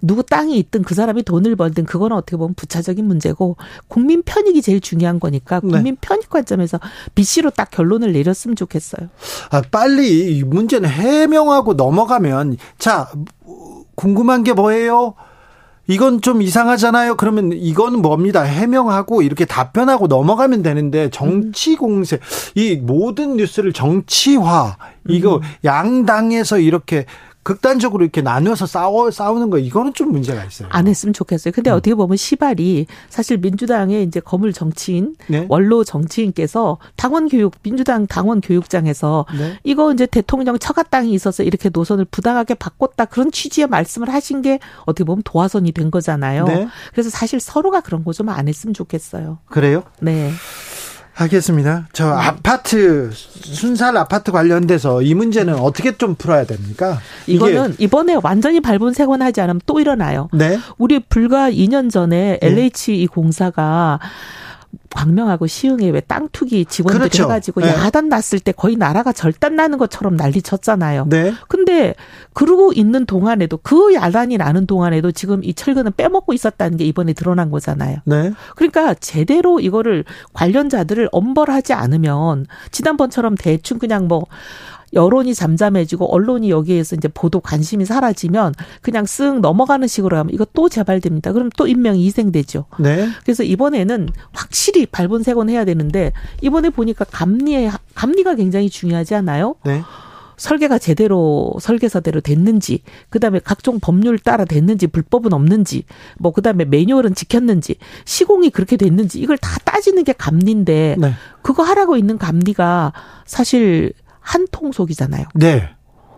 누구 0.02 0.24
땅이 0.24 0.58
있든 0.58 0.82
그 0.82 0.94
사람이 0.94 1.22
돈을 1.22 1.54
벌든 1.56 1.84
그거는 1.84 2.16
어떻게 2.16 2.36
보면 2.36 2.54
부차적인 2.54 3.06
문제고 3.06 3.56
국민 3.86 4.22
편익이 4.22 4.60
제일 4.60 4.80
중요한 4.80 5.20
거니까 5.20 5.60
네. 5.60 5.70
국민 5.70 5.94
네. 5.94 5.98
편익 6.00 6.28
관점에서 6.28 6.80
BC로 7.14 7.50
딱 7.50 7.70
결론을 7.70 8.12
내렸으면 8.12 8.56
좋겠어요. 8.56 9.08
아, 9.50 9.62
빨리 9.70 10.36
이 10.36 10.42
문제는 10.42 10.88
해명하고 10.88 11.74
넘어가면 11.74 12.56
자 12.78 13.10
궁금한 13.94 14.42
게 14.42 14.52
뭐예요? 14.52 15.14
이건 15.88 16.20
좀 16.20 16.42
이상하잖아요. 16.42 17.16
그러면 17.16 17.52
이건 17.52 18.00
뭡니다. 18.02 18.42
해명하고 18.42 19.22
이렇게 19.22 19.44
답변하고 19.44 20.06
넘어가면 20.06 20.62
되는데 20.62 21.10
정치 21.10 21.76
공세 21.76 22.18
이 22.54 22.76
모든 22.76 23.36
뉴스를 23.36 23.72
정치화 23.72 24.76
이거 25.08 25.36
음. 25.36 25.40
양당에서 25.64 26.58
이렇게 26.58 27.06
극단적으로 27.42 28.04
이렇게 28.04 28.22
나누어서 28.22 28.66
싸워 28.66 29.10
싸우는 29.10 29.50
거 29.50 29.58
이거는 29.58 29.94
좀 29.94 30.12
문제가 30.12 30.44
있어요. 30.44 30.68
안 30.70 30.86
했으면 30.86 31.12
좋겠어요. 31.12 31.52
근데 31.52 31.70
음. 31.70 31.76
어떻게 31.76 31.94
보면 31.94 32.16
시발이 32.16 32.86
사실 33.08 33.38
민주당의 33.38 34.04
이제 34.04 34.20
거물 34.20 34.52
정치인 34.52 35.16
네? 35.28 35.44
원로 35.48 35.84
정치인께서 35.84 36.78
당원 36.96 37.28
교육 37.28 37.54
민주당 37.62 38.06
당원 38.06 38.40
교육장에서 38.40 39.26
네? 39.36 39.58
이거 39.64 39.92
이제 39.92 40.06
대통령 40.06 40.58
처가 40.58 40.84
땅이 40.84 41.12
있어서 41.12 41.42
이렇게 41.42 41.68
노선을 41.72 42.04
부당하게 42.06 42.54
바꿨다 42.54 43.06
그런 43.06 43.30
취지의 43.32 43.66
말씀을 43.66 44.08
하신 44.12 44.42
게 44.42 44.58
어떻게 44.84 45.04
보면 45.04 45.22
도화선이 45.24 45.72
된 45.72 45.90
거잖아요. 45.90 46.44
네? 46.46 46.68
그래서 46.92 47.10
사실 47.10 47.40
서로가 47.40 47.80
그런 47.80 48.04
거 48.04 48.12
좀 48.12 48.28
안 48.28 48.46
했으면 48.46 48.72
좋겠어요. 48.72 49.38
그래요? 49.46 49.82
네. 50.00 50.30
알겠습니다. 51.14 51.88
저 51.92 52.06
네. 52.06 52.12
아파트 52.12 53.10
순살 53.12 53.96
아파트 53.96 54.32
관련돼서 54.32 55.02
이 55.02 55.14
문제는 55.14 55.54
어떻게 55.54 55.96
좀 55.96 56.14
풀어야 56.14 56.44
됩니까? 56.44 56.98
이거는 57.26 57.76
이번에 57.78 58.16
완전히 58.22 58.60
발본색원하지 58.60 59.40
않으면 59.42 59.60
또 59.66 59.78
일어나요. 59.78 60.28
네. 60.32 60.58
우리 60.78 61.00
불과 61.00 61.50
2년 61.50 61.90
전에 61.90 62.38
네. 62.40 62.46
LH 62.46 63.02
이 63.02 63.06
공사가 63.06 64.00
광명하고 64.90 65.46
시흥에 65.46 65.88
왜 65.90 66.02
땅 66.02 66.28
투기 66.32 66.64
직원들이 66.64 66.98
그렇죠. 66.98 67.24
해가지고 67.24 67.60
네. 67.60 67.68
야단 67.68 68.08
났을 68.08 68.40
때 68.40 68.52
거의 68.52 68.76
나라가 68.76 69.12
절단 69.12 69.56
나는 69.56 69.78
것처럼 69.78 70.16
난리 70.16 70.42
쳤잖아요. 70.42 71.06
네. 71.08 71.32
근데 71.48 71.94
그러고 72.32 72.72
있는 72.72 73.06
동안에도 73.06 73.58
그 73.62 73.94
야단이 73.94 74.36
나는 74.36 74.66
동안에도 74.66 75.12
지금 75.12 75.42
이 75.44 75.54
철근은 75.54 75.92
빼먹고 75.96 76.32
있었다는 76.32 76.76
게 76.76 76.84
이번에 76.84 77.12
드러난 77.12 77.50
거잖아요. 77.50 77.98
네. 78.04 78.32
그러니까 78.56 78.94
제대로 78.94 79.60
이거를 79.60 80.04
관련자들을 80.32 81.08
엄벌하지 81.12 81.72
않으면 81.72 82.46
지난번처럼 82.72 83.36
대충 83.36 83.78
그냥 83.78 84.08
뭐 84.08 84.26
여론이 84.92 85.34
잠잠해지고 85.34 86.12
언론이 86.12 86.50
여기에서 86.50 86.96
이제 86.96 87.08
보도 87.08 87.40
관심이 87.40 87.84
사라지면 87.84 88.54
그냥 88.80 89.04
쓱 89.04 89.40
넘어가는 89.40 89.86
식으로 89.88 90.16
하면 90.18 90.32
이거 90.34 90.46
또 90.52 90.68
재발됩니다. 90.68 91.32
그럼 91.32 91.50
또 91.56 91.66
인명이 91.66 92.04
희생되죠. 92.04 92.66
네. 92.78 93.08
그래서 93.22 93.42
이번에는 93.42 94.08
확실히 94.32 94.86
발본색원 94.86 95.50
해야 95.50 95.64
되는데 95.64 96.12
이번에 96.40 96.70
보니까 96.70 97.04
감리에 97.04 97.70
감리가 97.94 98.34
굉장히 98.34 98.68
중요하지 98.68 99.14
않아요? 99.14 99.54
네. 99.64 99.82
설계가 100.42 100.78
제대로 100.78 101.52
설계서대로 101.60 102.20
됐는지, 102.20 102.82
그 103.10 103.20
다음에 103.20 103.38
각종 103.38 103.78
법률 103.78 104.18
따라 104.18 104.44
됐는지, 104.44 104.88
불법은 104.88 105.32
없는지, 105.32 105.84
뭐, 106.18 106.32
그 106.32 106.42
다음에 106.42 106.64
매뉴얼은 106.64 107.14
지켰는지, 107.14 107.76
시공이 108.04 108.50
그렇게 108.50 108.76
됐는지, 108.76 109.20
이걸 109.20 109.38
다 109.38 109.56
따지는 109.64 110.02
게 110.02 110.12
감리인데, 110.12 110.96
네. 110.98 111.12
그거 111.42 111.62
하라고 111.62 111.96
있는 111.96 112.18
감리가 112.18 112.92
사실 113.24 113.92
한 114.22 114.46
통속이잖아요. 114.50 115.26
네. 115.34 115.68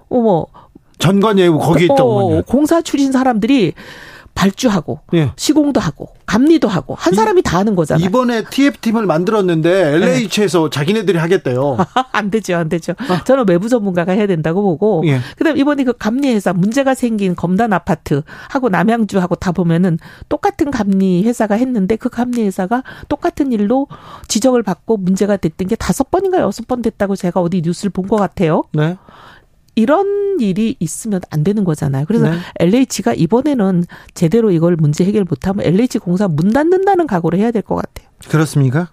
어머. 0.09 0.47
전관예우 0.99 1.59
거기 1.59 1.85
있던 1.85 1.99
어, 2.01 2.43
공사 2.43 2.81
출신 2.81 3.11
사람들이 3.11 3.75
발주하고 4.35 5.01
예. 5.15 5.33
시공도 5.37 5.81
하고 5.81 6.09
감리도 6.27 6.69
하고 6.69 6.95
한 6.95 7.15
사람이 7.15 7.43
다 7.43 7.59
하는 7.59 7.75
거잖아요. 7.77 8.05
이번에 8.07 8.45
TF팀을 8.45 9.07
만들었는데 9.07 9.95
LH에서 9.95 10.65
네. 10.65 10.71
자기네들이 10.71 11.19
하겠대요. 11.19 11.77
안 12.13 12.31
되죠, 12.31 12.57
안 12.57 12.69
되죠. 12.69 12.95
아. 13.09 13.23
저는 13.25 13.45
외부 13.49 13.69
전문가가 13.69 14.13
해야 14.13 14.27
된다고 14.27 14.63
보고. 14.63 15.03
예. 15.07 15.21
그다음 15.37 15.57
이번에 15.57 15.85
그 15.85 15.93
감리 15.93 16.33
회사 16.35 16.53
문제가 16.53 16.95
생긴 16.95 17.35
검단 17.37 17.73
아파트 17.73 18.23
하고 18.49 18.69
남양주 18.69 19.21
하고 19.21 19.35
다 19.37 19.53
보면은 19.53 19.99
똑같은 20.29 20.71
감리 20.71 21.23
회사가 21.25 21.55
했는데 21.55 21.97
그 21.97 22.09
감리 22.09 22.43
회사가 22.43 22.83
똑같은 23.09 23.53
일로 23.53 23.87
지적을 24.29 24.63
받고 24.63 24.97
문제가 24.97 25.37
됐던 25.37 25.69
게 25.69 25.77
다섯 25.77 26.11
번인가 26.11 26.41
여섯 26.41 26.67
번 26.67 26.83
됐다고 26.83 27.17
제가 27.17 27.41
어디 27.41 27.63
뉴스를 27.65 27.91
본 27.91 28.05
것 28.05 28.17
같아요. 28.17 28.65
네. 28.75 28.97
이런 29.75 30.39
일이 30.41 30.77
있으면 30.81 31.21
안 31.31 31.45
되는 31.45 31.65
거잖아요. 31.65 32.05
그래서 32.07 32.29
네. 32.31 32.39
LH가 32.61 33.15
이번에는 33.15 33.85
제대로 34.15 34.51
이걸 34.51 34.77
문제 34.77 35.05
해결 35.05 35.25
못하면 35.25 35.65
LH 35.67 35.99
공사 35.99 36.29
문 36.29 36.53
닫는다는 36.53 37.07
각오를 37.07 37.39
해야 37.39 37.51
될 37.51 37.63
것 37.63 37.77
같아요. 37.77 38.09
그렇습니까? 38.29 38.89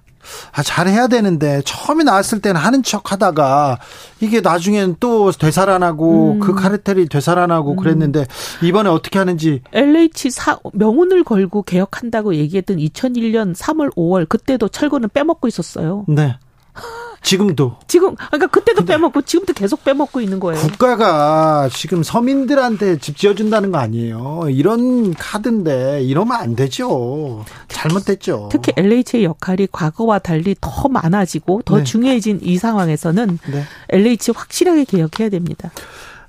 아, 0.51 0.62
잘해야 0.62 1.08
되는데 1.08 1.62
처음에 1.65 2.03
나왔을 2.03 2.41
때는 2.41 2.62
하는 2.62 2.84
척 2.84 3.12
하다가 3.12 3.79
이게 4.19 4.39
나중엔 4.39 4.97
또 4.99 5.32
되살아나고 5.32 6.34
음. 6.34 6.39
그 6.39 6.53
카르텔이 6.53 7.08
되살아나고 7.10 7.71
음. 7.71 7.75
그랬는데 7.77 8.27
이번에 8.62 8.89
어떻게 8.89 9.17
하는지 9.17 9.62
LH 9.73 10.29
사, 10.29 10.60
명운을 10.73 11.23
걸고 11.23 11.63
개혁한다고 11.63 12.36
얘기했던 12.36 12.77
2001년 12.77 13.55
3월 13.55 13.93
5월 13.95 14.29
그때도 14.29 14.67
철거는 14.69 15.10
빼먹고 15.12 15.47
있었어요. 15.47 16.05
네. 16.08 16.38
지금도. 17.23 17.77
지금 17.88 18.15
그러니까 18.15 18.47
그때도 18.47 18.84
빼먹고 18.86 19.21
지금도 19.21 19.53
계속 19.53 19.84
빼먹고 19.84 20.21
있는 20.21 20.39
거예요. 20.39 20.60
국가가 20.62 21.69
지금 21.71 22.01
서민들한테 22.03 22.97
집 22.97 23.15
지어준다는 23.15 23.71
거 23.71 23.77
아니에요. 23.77 24.47
이런 24.49 25.13
카드인데 25.13 26.01
이러면 26.03 26.36
안 26.38 26.55
되죠. 26.55 27.45
잘못됐죠. 27.67 28.49
특히 28.51 28.73
LH의 28.75 29.23
역할이 29.23 29.67
과거와 29.71 30.19
달리 30.19 30.55
더 30.60 30.88
많아지고 30.89 31.62
더 31.63 31.77
네. 31.77 31.84
중요해진 31.84 32.39
이 32.41 32.57
상황에서는 32.57 33.39
네. 33.51 33.63
LH 33.89 34.31
확실하게 34.36 34.86
개혁해야 34.86 35.29
됩니다. 35.29 35.71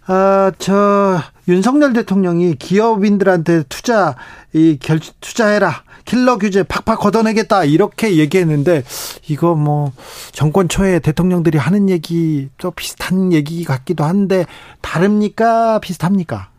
아, 0.06 0.50
저 0.58 1.20
윤석열 1.48 1.92
대통령이 1.92 2.56
기업인들한테 2.56 3.64
투자 3.68 4.16
이 4.52 4.76
결 4.80 5.00
투자해라. 5.20 5.84
킬러 6.04 6.36
규제 6.36 6.64
팍팍 6.64 6.98
걷어내겠다 6.98 7.64
이렇게 7.64 8.16
얘기했는데 8.16 8.82
이거 9.28 9.54
뭐 9.54 9.92
정권 10.32 10.68
초에 10.68 10.98
대통령들이 10.98 11.58
하는 11.58 11.88
얘기 11.88 12.48
또 12.58 12.70
비슷한 12.70 13.32
얘기 13.32 13.64
같기도 13.64 14.04
한데 14.04 14.46
다릅니까 14.80 15.78
비슷합니까? 15.80 16.51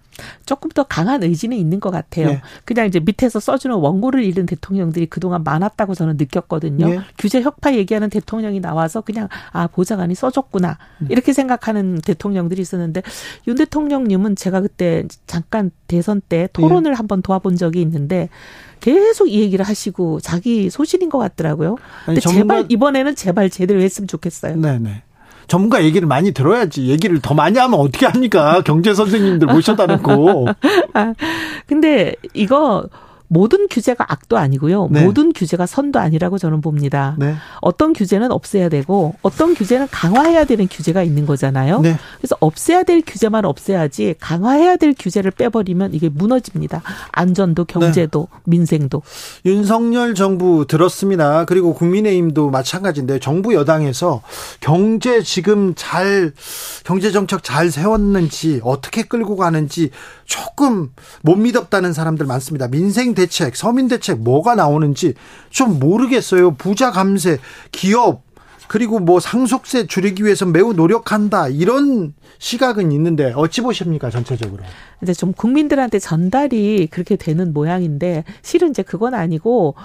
조금 0.46 0.70
더 0.70 0.84
강한 0.84 1.24
의지는 1.24 1.58
있는 1.58 1.80
것 1.80 1.92
같아요. 1.92 2.28
네. 2.28 2.42
그냥 2.66 2.88
이제 2.88 3.00
밑에서 3.00 3.40
써주는 3.40 3.76
원고를 3.76 4.24
잃은 4.24 4.46
대통령들이 4.46 5.08
그동안 5.08 5.44
많았다고 5.44 5.96
저는 5.96 6.18
느꼈거든요. 6.18 6.88
네. 6.88 7.00
규제 7.18 7.42
혁파 7.42 7.76
얘기하는 7.76 8.10
대통령이 8.10 8.60
나와서 8.60 9.02
그냥 9.02 9.28
아 9.52 9.68
보좌관이 9.68 10.16
써줬구나 10.16 10.78
음. 11.02 11.08
이렇게 11.10 11.34
생각하는 11.34 12.00
대통령들이 12.04 12.62
있었는데 12.62 13.02
윤 13.48 13.56
대통령님은 13.56 14.36
제가 14.36 14.62
그때 14.62 15.04
잠깐 15.28 15.72
대선 15.88 16.22
때 16.28 16.48
토론을 16.54 16.92
네. 16.92 16.98
한번 16.98 17.22
도와본 17.22 17.56
적이 17.58 17.82
있는데 17.82 18.30
계속 18.80 19.30
이 19.30 19.40
얘기를 19.40 19.66
하시고 19.66 20.20
자기 20.20 20.70
소신인 20.70 21.10
것 21.10 21.18
같더라고요. 21.18 21.78
근데 22.06 22.20
전문가... 22.20 22.56
제발 22.56 22.72
이번에는 22.72 23.16
제발 23.16 23.50
제대로 23.50 23.82
했으면 23.82 24.08
좋겠어요. 24.08 24.58
네네. 24.58 25.04
전문가 25.48 25.84
얘기를 25.84 26.08
많이 26.08 26.32
들어야지. 26.32 26.88
얘기를 26.88 27.20
더 27.22 27.34
많이 27.34 27.58
하면 27.60 27.80
어떻게 27.80 28.06
합니까? 28.06 28.62
경제 28.66 28.94
선생님들 28.94 29.48
모셔다 29.48 29.86
놓고. 29.86 30.48
아, 30.94 31.14
근데 31.68 32.16
이거 32.34 32.88
모든 33.34 33.68
규제가 33.68 34.06
악도 34.08 34.38
아니고요. 34.38 34.90
네. 34.92 35.04
모든 35.04 35.34
규제가 35.34 35.66
선도 35.66 35.98
아니라고 35.98 36.38
저는 36.38 36.62
봅니다. 36.62 37.16
네. 37.18 37.34
어떤 37.62 37.94
규제는 37.94 38.32
없애야 38.32 38.70
되고 38.70 39.16
어떤 39.24 39.56
규제는 39.56 39.88
강화해야 39.90 40.46
되는 40.46 40.68
규제가 40.70 41.02
있는 41.02 41.26
거잖아요. 41.26 41.82
네. 41.82 41.98
그래서 42.20 42.38
없애야 42.40 42.84
될 42.84 43.02
규제만 43.06 43.44
없애야지 43.46 44.16
강화해야 44.20 44.76
될 44.76 44.94
규제를 44.98 45.32
빼버리면 45.32 45.96
이게 45.96 46.10
무너집니다. 46.10 46.84
안전도 47.12 47.66
경제도 47.66 48.28
네. 48.32 48.40
민생도. 48.46 49.02
윤석열 49.46 50.14
정부 50.14 50.68
들었습니다. 50.68 51.46
그리고 51.46 51.74
국민의힘도 51.74 52.52
마찬가지인데 52.52 53.20
정부 53.20 53.56
여당에서 53.56 54.22
경제 54.60 55.24
지금 55.24 55.74
잘 55.76 56.34
경제 56.84 57.12
정책 57.12 57.44
잘 57.44 57.72
세웠는지 57.72 58.62
어떻게 58.64 59.02
끌고 59.02 59.38
가는지 59.38 59.90
조금 60.26 60.92
못 61.22 61.36
믿었다는 61.36 61.94
사람들 61.94 62.26
많습니다. 62.26 62.68
민생 62.68 63.14
대책, 63.14 63.56
서민 63.56 63.88
대책 63.88 64.20
뭐가 64.20 64.56
나오는지 64.56 65.14
좀 65.50 65.80
모르겠어요. 65.80 66.56
부자 66.56 66.92
감세, 66.92 67.40
기업 67.72 68.24
그리고 68.68 69.00
뭐 69.00 69.20
상속세 69.20 69.88
줄이기 69.88 70.24
위해서 70.24 70.46
매우 70.46 70.74
노력한다 70.74 71.48
이런 71.48 72.14
시각은 72.40 72.92
있는데 72.92 73.32
어찌 73.36 73.62
보십니까 73.62 74.10
전체적으로? 74.10 74.64
이제 75.04 75.14
좀 75.14 75.34
국민들한테 75.34 76.00
전달이 76.00 76.88
그렇게 76.92 77.16
되는 77.16 77.54
모양인데 77.54 78.24
실은 78.42 78.72
이제 78.72 78.82
그건 78.82 79.14
아니고 79.14 79.76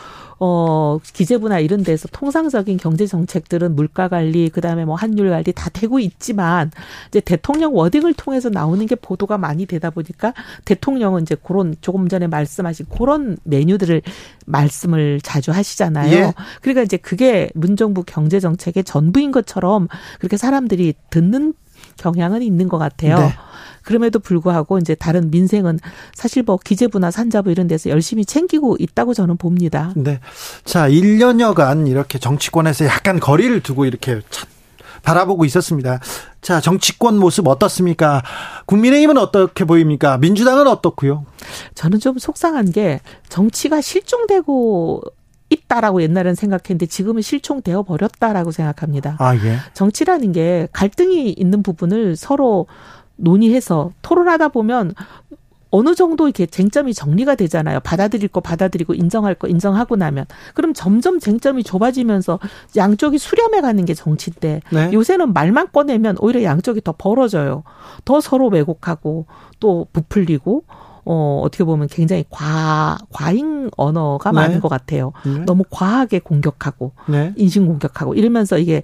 어, 0.40 0.98
기재부나 1.02 1.58
이런 1.58 1.82
데서 1.82 2.08
통상적인 2.12 2.76
경제 2.76 3.06
정책들은 3.06 3.74
물가 3.74 4.08
관리, 4.08 4.48
그다음에 4.50 4.84
뭐 4.84 4.94
환율 4.94 5.30
관리 5.30 5.52
다 5.52 5.68
되고 5.70 5.98
있지만 5.98 6.70
이제 7.08 7.20
대통령 7.20 7.74
워딩을 7.74 8.14
통해서 8.14 8.48
나오는 8.48 8.86
게 8.86 8.94
보도가 8.94 9.36
많이 9.36 9.66
되다 9.66 9.90
보니까 9.90 10.34
대통령은 10.64 11.22
이제 11.22 11.36
그런 11.42 11.74
조금 11.80 12.08
전에 12.08 12.28
말씀하신 12.28 12.86
그런 12.96 13.36
메뉴들을 13.42 14.02
말씀을 14.46 15.20
자주 15.22 15.50
하시잖아요. 15.50 16.12
예. 16.12 16.34
그러니까 16.60 16.82
이제 16.82 16.96
그게 16.96 17.50
문정부 17.54 18.04
경제 18.04 18.38
정책의 18.38 18.84
전부인 18.84 19.32
것처럼 19.32 19.88
그렇게 20.18 20.36
사람들이 20.36 20.94
듣는 21.10 21.54
경향은 21.98 22.42
있는 22.42 22.68
것 22.68 22.78
같아요. 22.78 23.18
네. 23.18 23.34
그럼에도 23.82 24.18
불구하고 24.18 24.78
이제 24.78 24.94
다른 24.94 25.30
민생은 25.30 25.78
사실 26.14 26.42
뭐 26.42 26.58
기재부나 26.62 27.10
산자부 27.10 27.50
이런 27.50 27.68
데서 27.68 27.88
열심히 27.90 28.24
챙기고 28.24 28.76
있다고 28.78 29.14
저는 29.14 29.38
봅니다. 29.38 29.92
네. 29.96 30.20
자, 30.64 30.88
1년여간 30.88 31.88
이렇게 31.88 32.18
정치권에서 32.18 32.84
약간 32.84 33.18
거리를 33.18 33.62
두고 33.62 33.86
이렇게 33.86 34.20
바라보고 35.02 35.44
있었습니다. 35.46 36.00
자, 36.42 36.60
정치권 36.60 37.18
모습 37.18 37.48
어떻습니까? 37.48 38.22
국민의힘은 38.66 39.16
어떻게 39.16 39.64
보입니까? 39.64 40.18
민주당은 40.18 40.66
어떻고요? 40.66 41.24
저는 41.74 41.98
좀 41.98 42.18
속상한 42.18 42.72
게 42.72 43.00
정치가 43.28 43.80
실종되고 43.80 45.02
있다라고 45.50 46.02
옛날엔 46.02 46.34
생각했는데 46.34 46.86
지금은 46.86 47.22
실종되어 47.22 47.82
버렸다라고 47.82 48.50
생각합니다. 48.50 49.16
아, 49.18 49.34
예. 49.36 49.56
정치라는 49.74 50.32
게 50.32 50.68
갈등이 50.72 51.30
있는 51.30 51.62
부분을 51.62 52.16
서로 52.16 52.66
논의해서 53.16 53.92
토론하다 54.02 54.48
보면 54.48 54.94
어느 55.70 55.94
정도 55.94 56.26
이렇게 56.26 56.46
쟁점이 56.46 56.94
정리가 56.94 57.34
되잖아요. 57.34 57.80
받아들일 57.80 58.28
거 58.28 58.40
받아들이고 58.40 58.94
인정할 58.94 59.34
거 59.34 59.48
인정하고 59.48 59.96
나면 59.96 60.24
그럼 60.54 60.72
점점 60.72 61.20
쟁점이 61.20 61.62
좁아지면서 61.62 62.38
양쪽이 62.76 63.18
수렴해 63.18 63.60
가는 63.60 63.84
게 63.84 63.92
정치인데 63.92 64.62
네. 64.70 64.90
요새는 64.92 65.34
말만 65.34 65.72
꺼내면 65.72 66.16
오히려 66.20 66.42
양쪽이 66.42 66.80
더 66.82 66.94
벌어져요. 66.96 67.64
더 68.04 68.20
서로 68.20 68.48
왜곡하고 68.48 69.26
또 69.60 69.86
부풀리고 69.92 70.64
어, 71.10 71.40
어떻게 71.42 71.64
보면 71.64 71.88
굉장히 71.88 72.24
과, 72.30 72.98
과잉 73.10 73.70
언어가 73.78 74.30
네. 74.30 74.34
많은 74.36 74.60
것 74.60 74.68
같아요. 74.68 75.12
네. 75.24 75.38
너무 75.46 75.64
과하게 75.70 76.18
공격하고, 76.18 76.92
네. 77.08 77.32
인신 77.36 77.66
공격하고, 77.66 78.12
이러면서 78.14 78.58
이게 78.58 78.82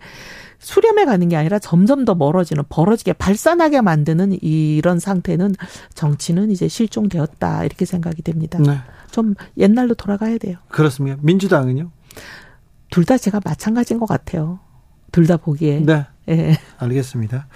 수렴해 0.59 1.05
가는 1.05 1.29
게 1.29 1.37
아니라 1.37 1.59
점점 1.59 2.07
더 2.07 2.15
멀어지는 2.15 2.65
벌어지게 2.71 3.13
발산하게 3.13 3.83
만드는 3.83 4.39
이런 4.41 4.99
상태는 4.99 5.55
정치는 5.93 6.51
이제 6.51 6.67
실종되었다 6.69 7.65
이렇게 7.65 7.85
생각이 7.85 8.23
됩니다. 8.23 8.59
네. 8.59 8.79
좀 9.11 9.35
옛날로 9.59 9.93
돌아가야 9.93 10.39
돼요. 10.39 10.57
그렇습니다. 10.69 11.19
민주당은요? 11.21 11.91
둘 12.91 13.05
다 13.05 13.19
제가 13.19 13.41
마찬가지인 13.45 14.01
것 14.01 14.07
같아요. 14.07 14.61
둘 15.13 15.27
다 15.27 15.37
보기에. 15.37 15.81
네. 15.81 16.07
네. 16.25 16.57
알겠습니다. 16.79 17.47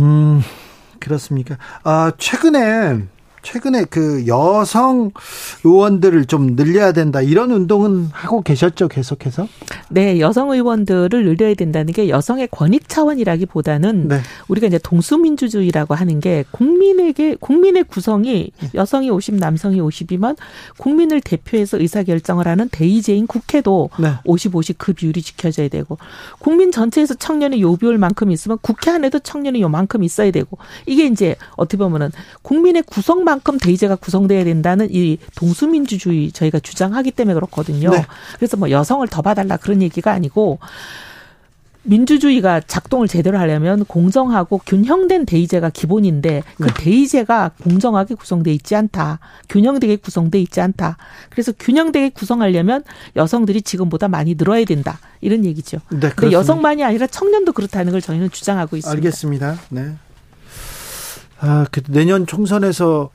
음, 0.00 0.40
그렇습니까? 0.98 1.56
아, 1.84 2.10
최근에 2.18 3.06
최근에 3.42 3.84
그 3.84 4.26
여성 4.26 5.10
의원들을 5.64 6.26
좀 6.26 6.54
늘려야 6.56 6.92
된다 6.92 7.20
이런 7.20 7.50
운동은 7.50 8.08
하고 8.12 8.40
계셨죠 8.42 8.88
계속해서? 8.88 9.48
네, 9.90 10.20
여성 10.20 10.50
의원들을 10.50 11.24
늘려야 11.24 11.54
된다는 11.54 11.92
게 11.92 12.08
여성의 12.08 12.48
권익 12.50 12.88
차원이라기보다는 12.88 14.08
네. 14.08 14.20
우리가 14.48 14.68
이제 14.68 14.78
동수민주주의라고 14.78 15.94
하는 15.94 16.20
게 16.20 16.44
국민에게 16.52 17.36
국민의 17.40 17.84
구성이 17.84 18.52
여성이 18.74 19.10
50, 19.10 19.34
남성이 19.34 19.80
50이면 19.80 20.36
국민을 20.78 21.20
대표해서 21.20 21.78
의사 21.78 22.02
결정을 22.02 22.46
하는 22.46 22.68
대의제인 22.70 23.26
국회도 23.26 23.90
네. 23.98 24.14
50, 24.24 24.54
50 24.56 24.78
그 24.78 24.92
비율이 24.92 25.20
지켜져야 25.20 25.68
되고 25.68 25.98
국민 26.38 26.70
전체에서 26.70 27.14
청년이 27.14 27.60
요 27.60 27.76
비율만큼 27.76 28.30
있으면 28.30 28.58
국회 28.62 28.90
안에도 28.90 29.18
청년이 29.18 29.60
요만큼 29.60 30.04
있어야 30.04 30.30
되고 30.30 30.58
이게 30.86 31.06
이제 31.06 31.36
어떻게 31.56 31.78
보면은 31.78 32.10
국민의 32.42 32.82
구성만 32.84 33.31
만큼 33.32 33.58
대의제가 33.58 33.96
구성돼야 33.96 34.44
된다는 34.44 34.88
이 34.90 35.16
동수민주주의 35.34 36.32
저희가 36.32 36.60
주장하기 36.60 37.12
때문에 37.12 37.34
그렇거든요. 37.34 37.90
네. 37.90 38.04
그래서 38.36 38.58
뭐 38.58 38.70
여성을 38.70 39.06
더 39.08 39.22
봐달라 39.22 39.56
그런 39.56 39.80
얘기가 39.80 40.12
아니고 40.12 40.58
민주주의가 41.84 42.60
작동을 42.60 43.08
제대로 43.08 43.38
하려면 43.38 43.84
공정하고 43.86 44.60
균형된 44.66 45.24
대의제가 45.24 45.70
기본인데 45.70 46.42
그 46.56 46.64
네. 46.64 46.74
대의제가 46.76 47.52
공정하게 47.62 48.14
구성돼 48.14 48.52
있지 48.52 48.76
않다. 48.76 49.18
균형되게 49.48 49.96
구성돼 49.96 50.38
있지 50.42 50.60
않다. 50.60 50.98
그래서 51.30 51.52
균형되게 51.58 52.10
구성하려면 52.10 52.84
여성들이 53.16 53.62
지금보다 53.62 54.08
많이 54.08 54.36
늘어야 54.36 54.64
된다. 54.64 55.00
이런 55.22 55.44
얘기죠. 55.44 55.78
네, 55.90 56.10
근데 56.14 56.32
여성만이 56.32 56.84
아니라 56.84 57.06
청년도 57.06 57.52
그렇다는 57.52 57.92
걸 57.92 58.00
저희는 58.02 58.30
주장하고 58.30 58.76
있습니다. 58.76 58.98
알겠습니다. 58.98 59.58
네. 59.70 59.96
아, 61.42 61.66
그 61.70 61.82
내년 61.88 62.26
총선에서 62.26 63.10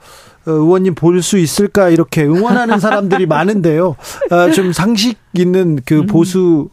어, 0.45 0.51
의원님 0.51 0.95
볼 0.95 1.21
수 1.21 1.37
있을까 1.37 1.89
이렇게 1.89 2.23
응원하는 2.23 2.79
사람들이 2.79 3.25
많은데요. 3.27 3.95
아, 4.29 4.51
좀 4.51 4.71
상식 4.73 5.17
있는 5.33 5.79
그 5.85 5.99
음. 6.01 6.07
보수 6.07 6.69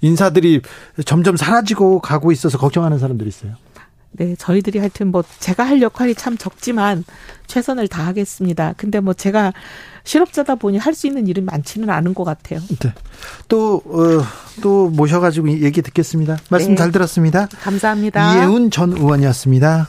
인사들이 0.00 0.62
점점 1.04 1.36
사라지고 1.36 2.00
가고 2.00 2.32
있어서 2.32 2.58
걱정하는 2.58 2.98
사람들이 2.98 3.28
있어요. 3.28 3.52
네, 4.12 4.34
저희들이 4.36 4.80
하여튼 4.80 5.08
뭐 5.12 5.22
제가 5.38 5.62
할 5.64 5.80
역할이 5.82 6.14
참 6.16 6.36
적지만 6.36 7.04
최선을 7.46 7.86
다하겠습니다. 7.88 8.74
근데 8.76 8.98
뭐 9.00 9.14
제가 9.14 9.52
실업자다 10.04 10.56
보니 10.56 10.78
할 10.78 10.94
수 10.94 11.06
있는 11.06 11.26
일이 11.28 11.40
많지는 11.40 11.88
않은 11.90 12.14
것 12.14 12.24
같아요. 12.24 12.58
네. 12.80 12.92
또, 13.48 13.82
어, 13.86 14.22
또 14.62 14.88
모셔가지고 14.88 15.48
얘기 15.62 15.80
듣겠습니다. 15.82 16.38
말씀 16.48 16.70
네. 16.70 16.74
잘 16.76 16.90
들었습니다. 16.90 17.46
감사합니다. 17.62 18.34
이혜훈 18.36 18.70
전 18.72 18.92
의원이었습니다. 18.92 19.88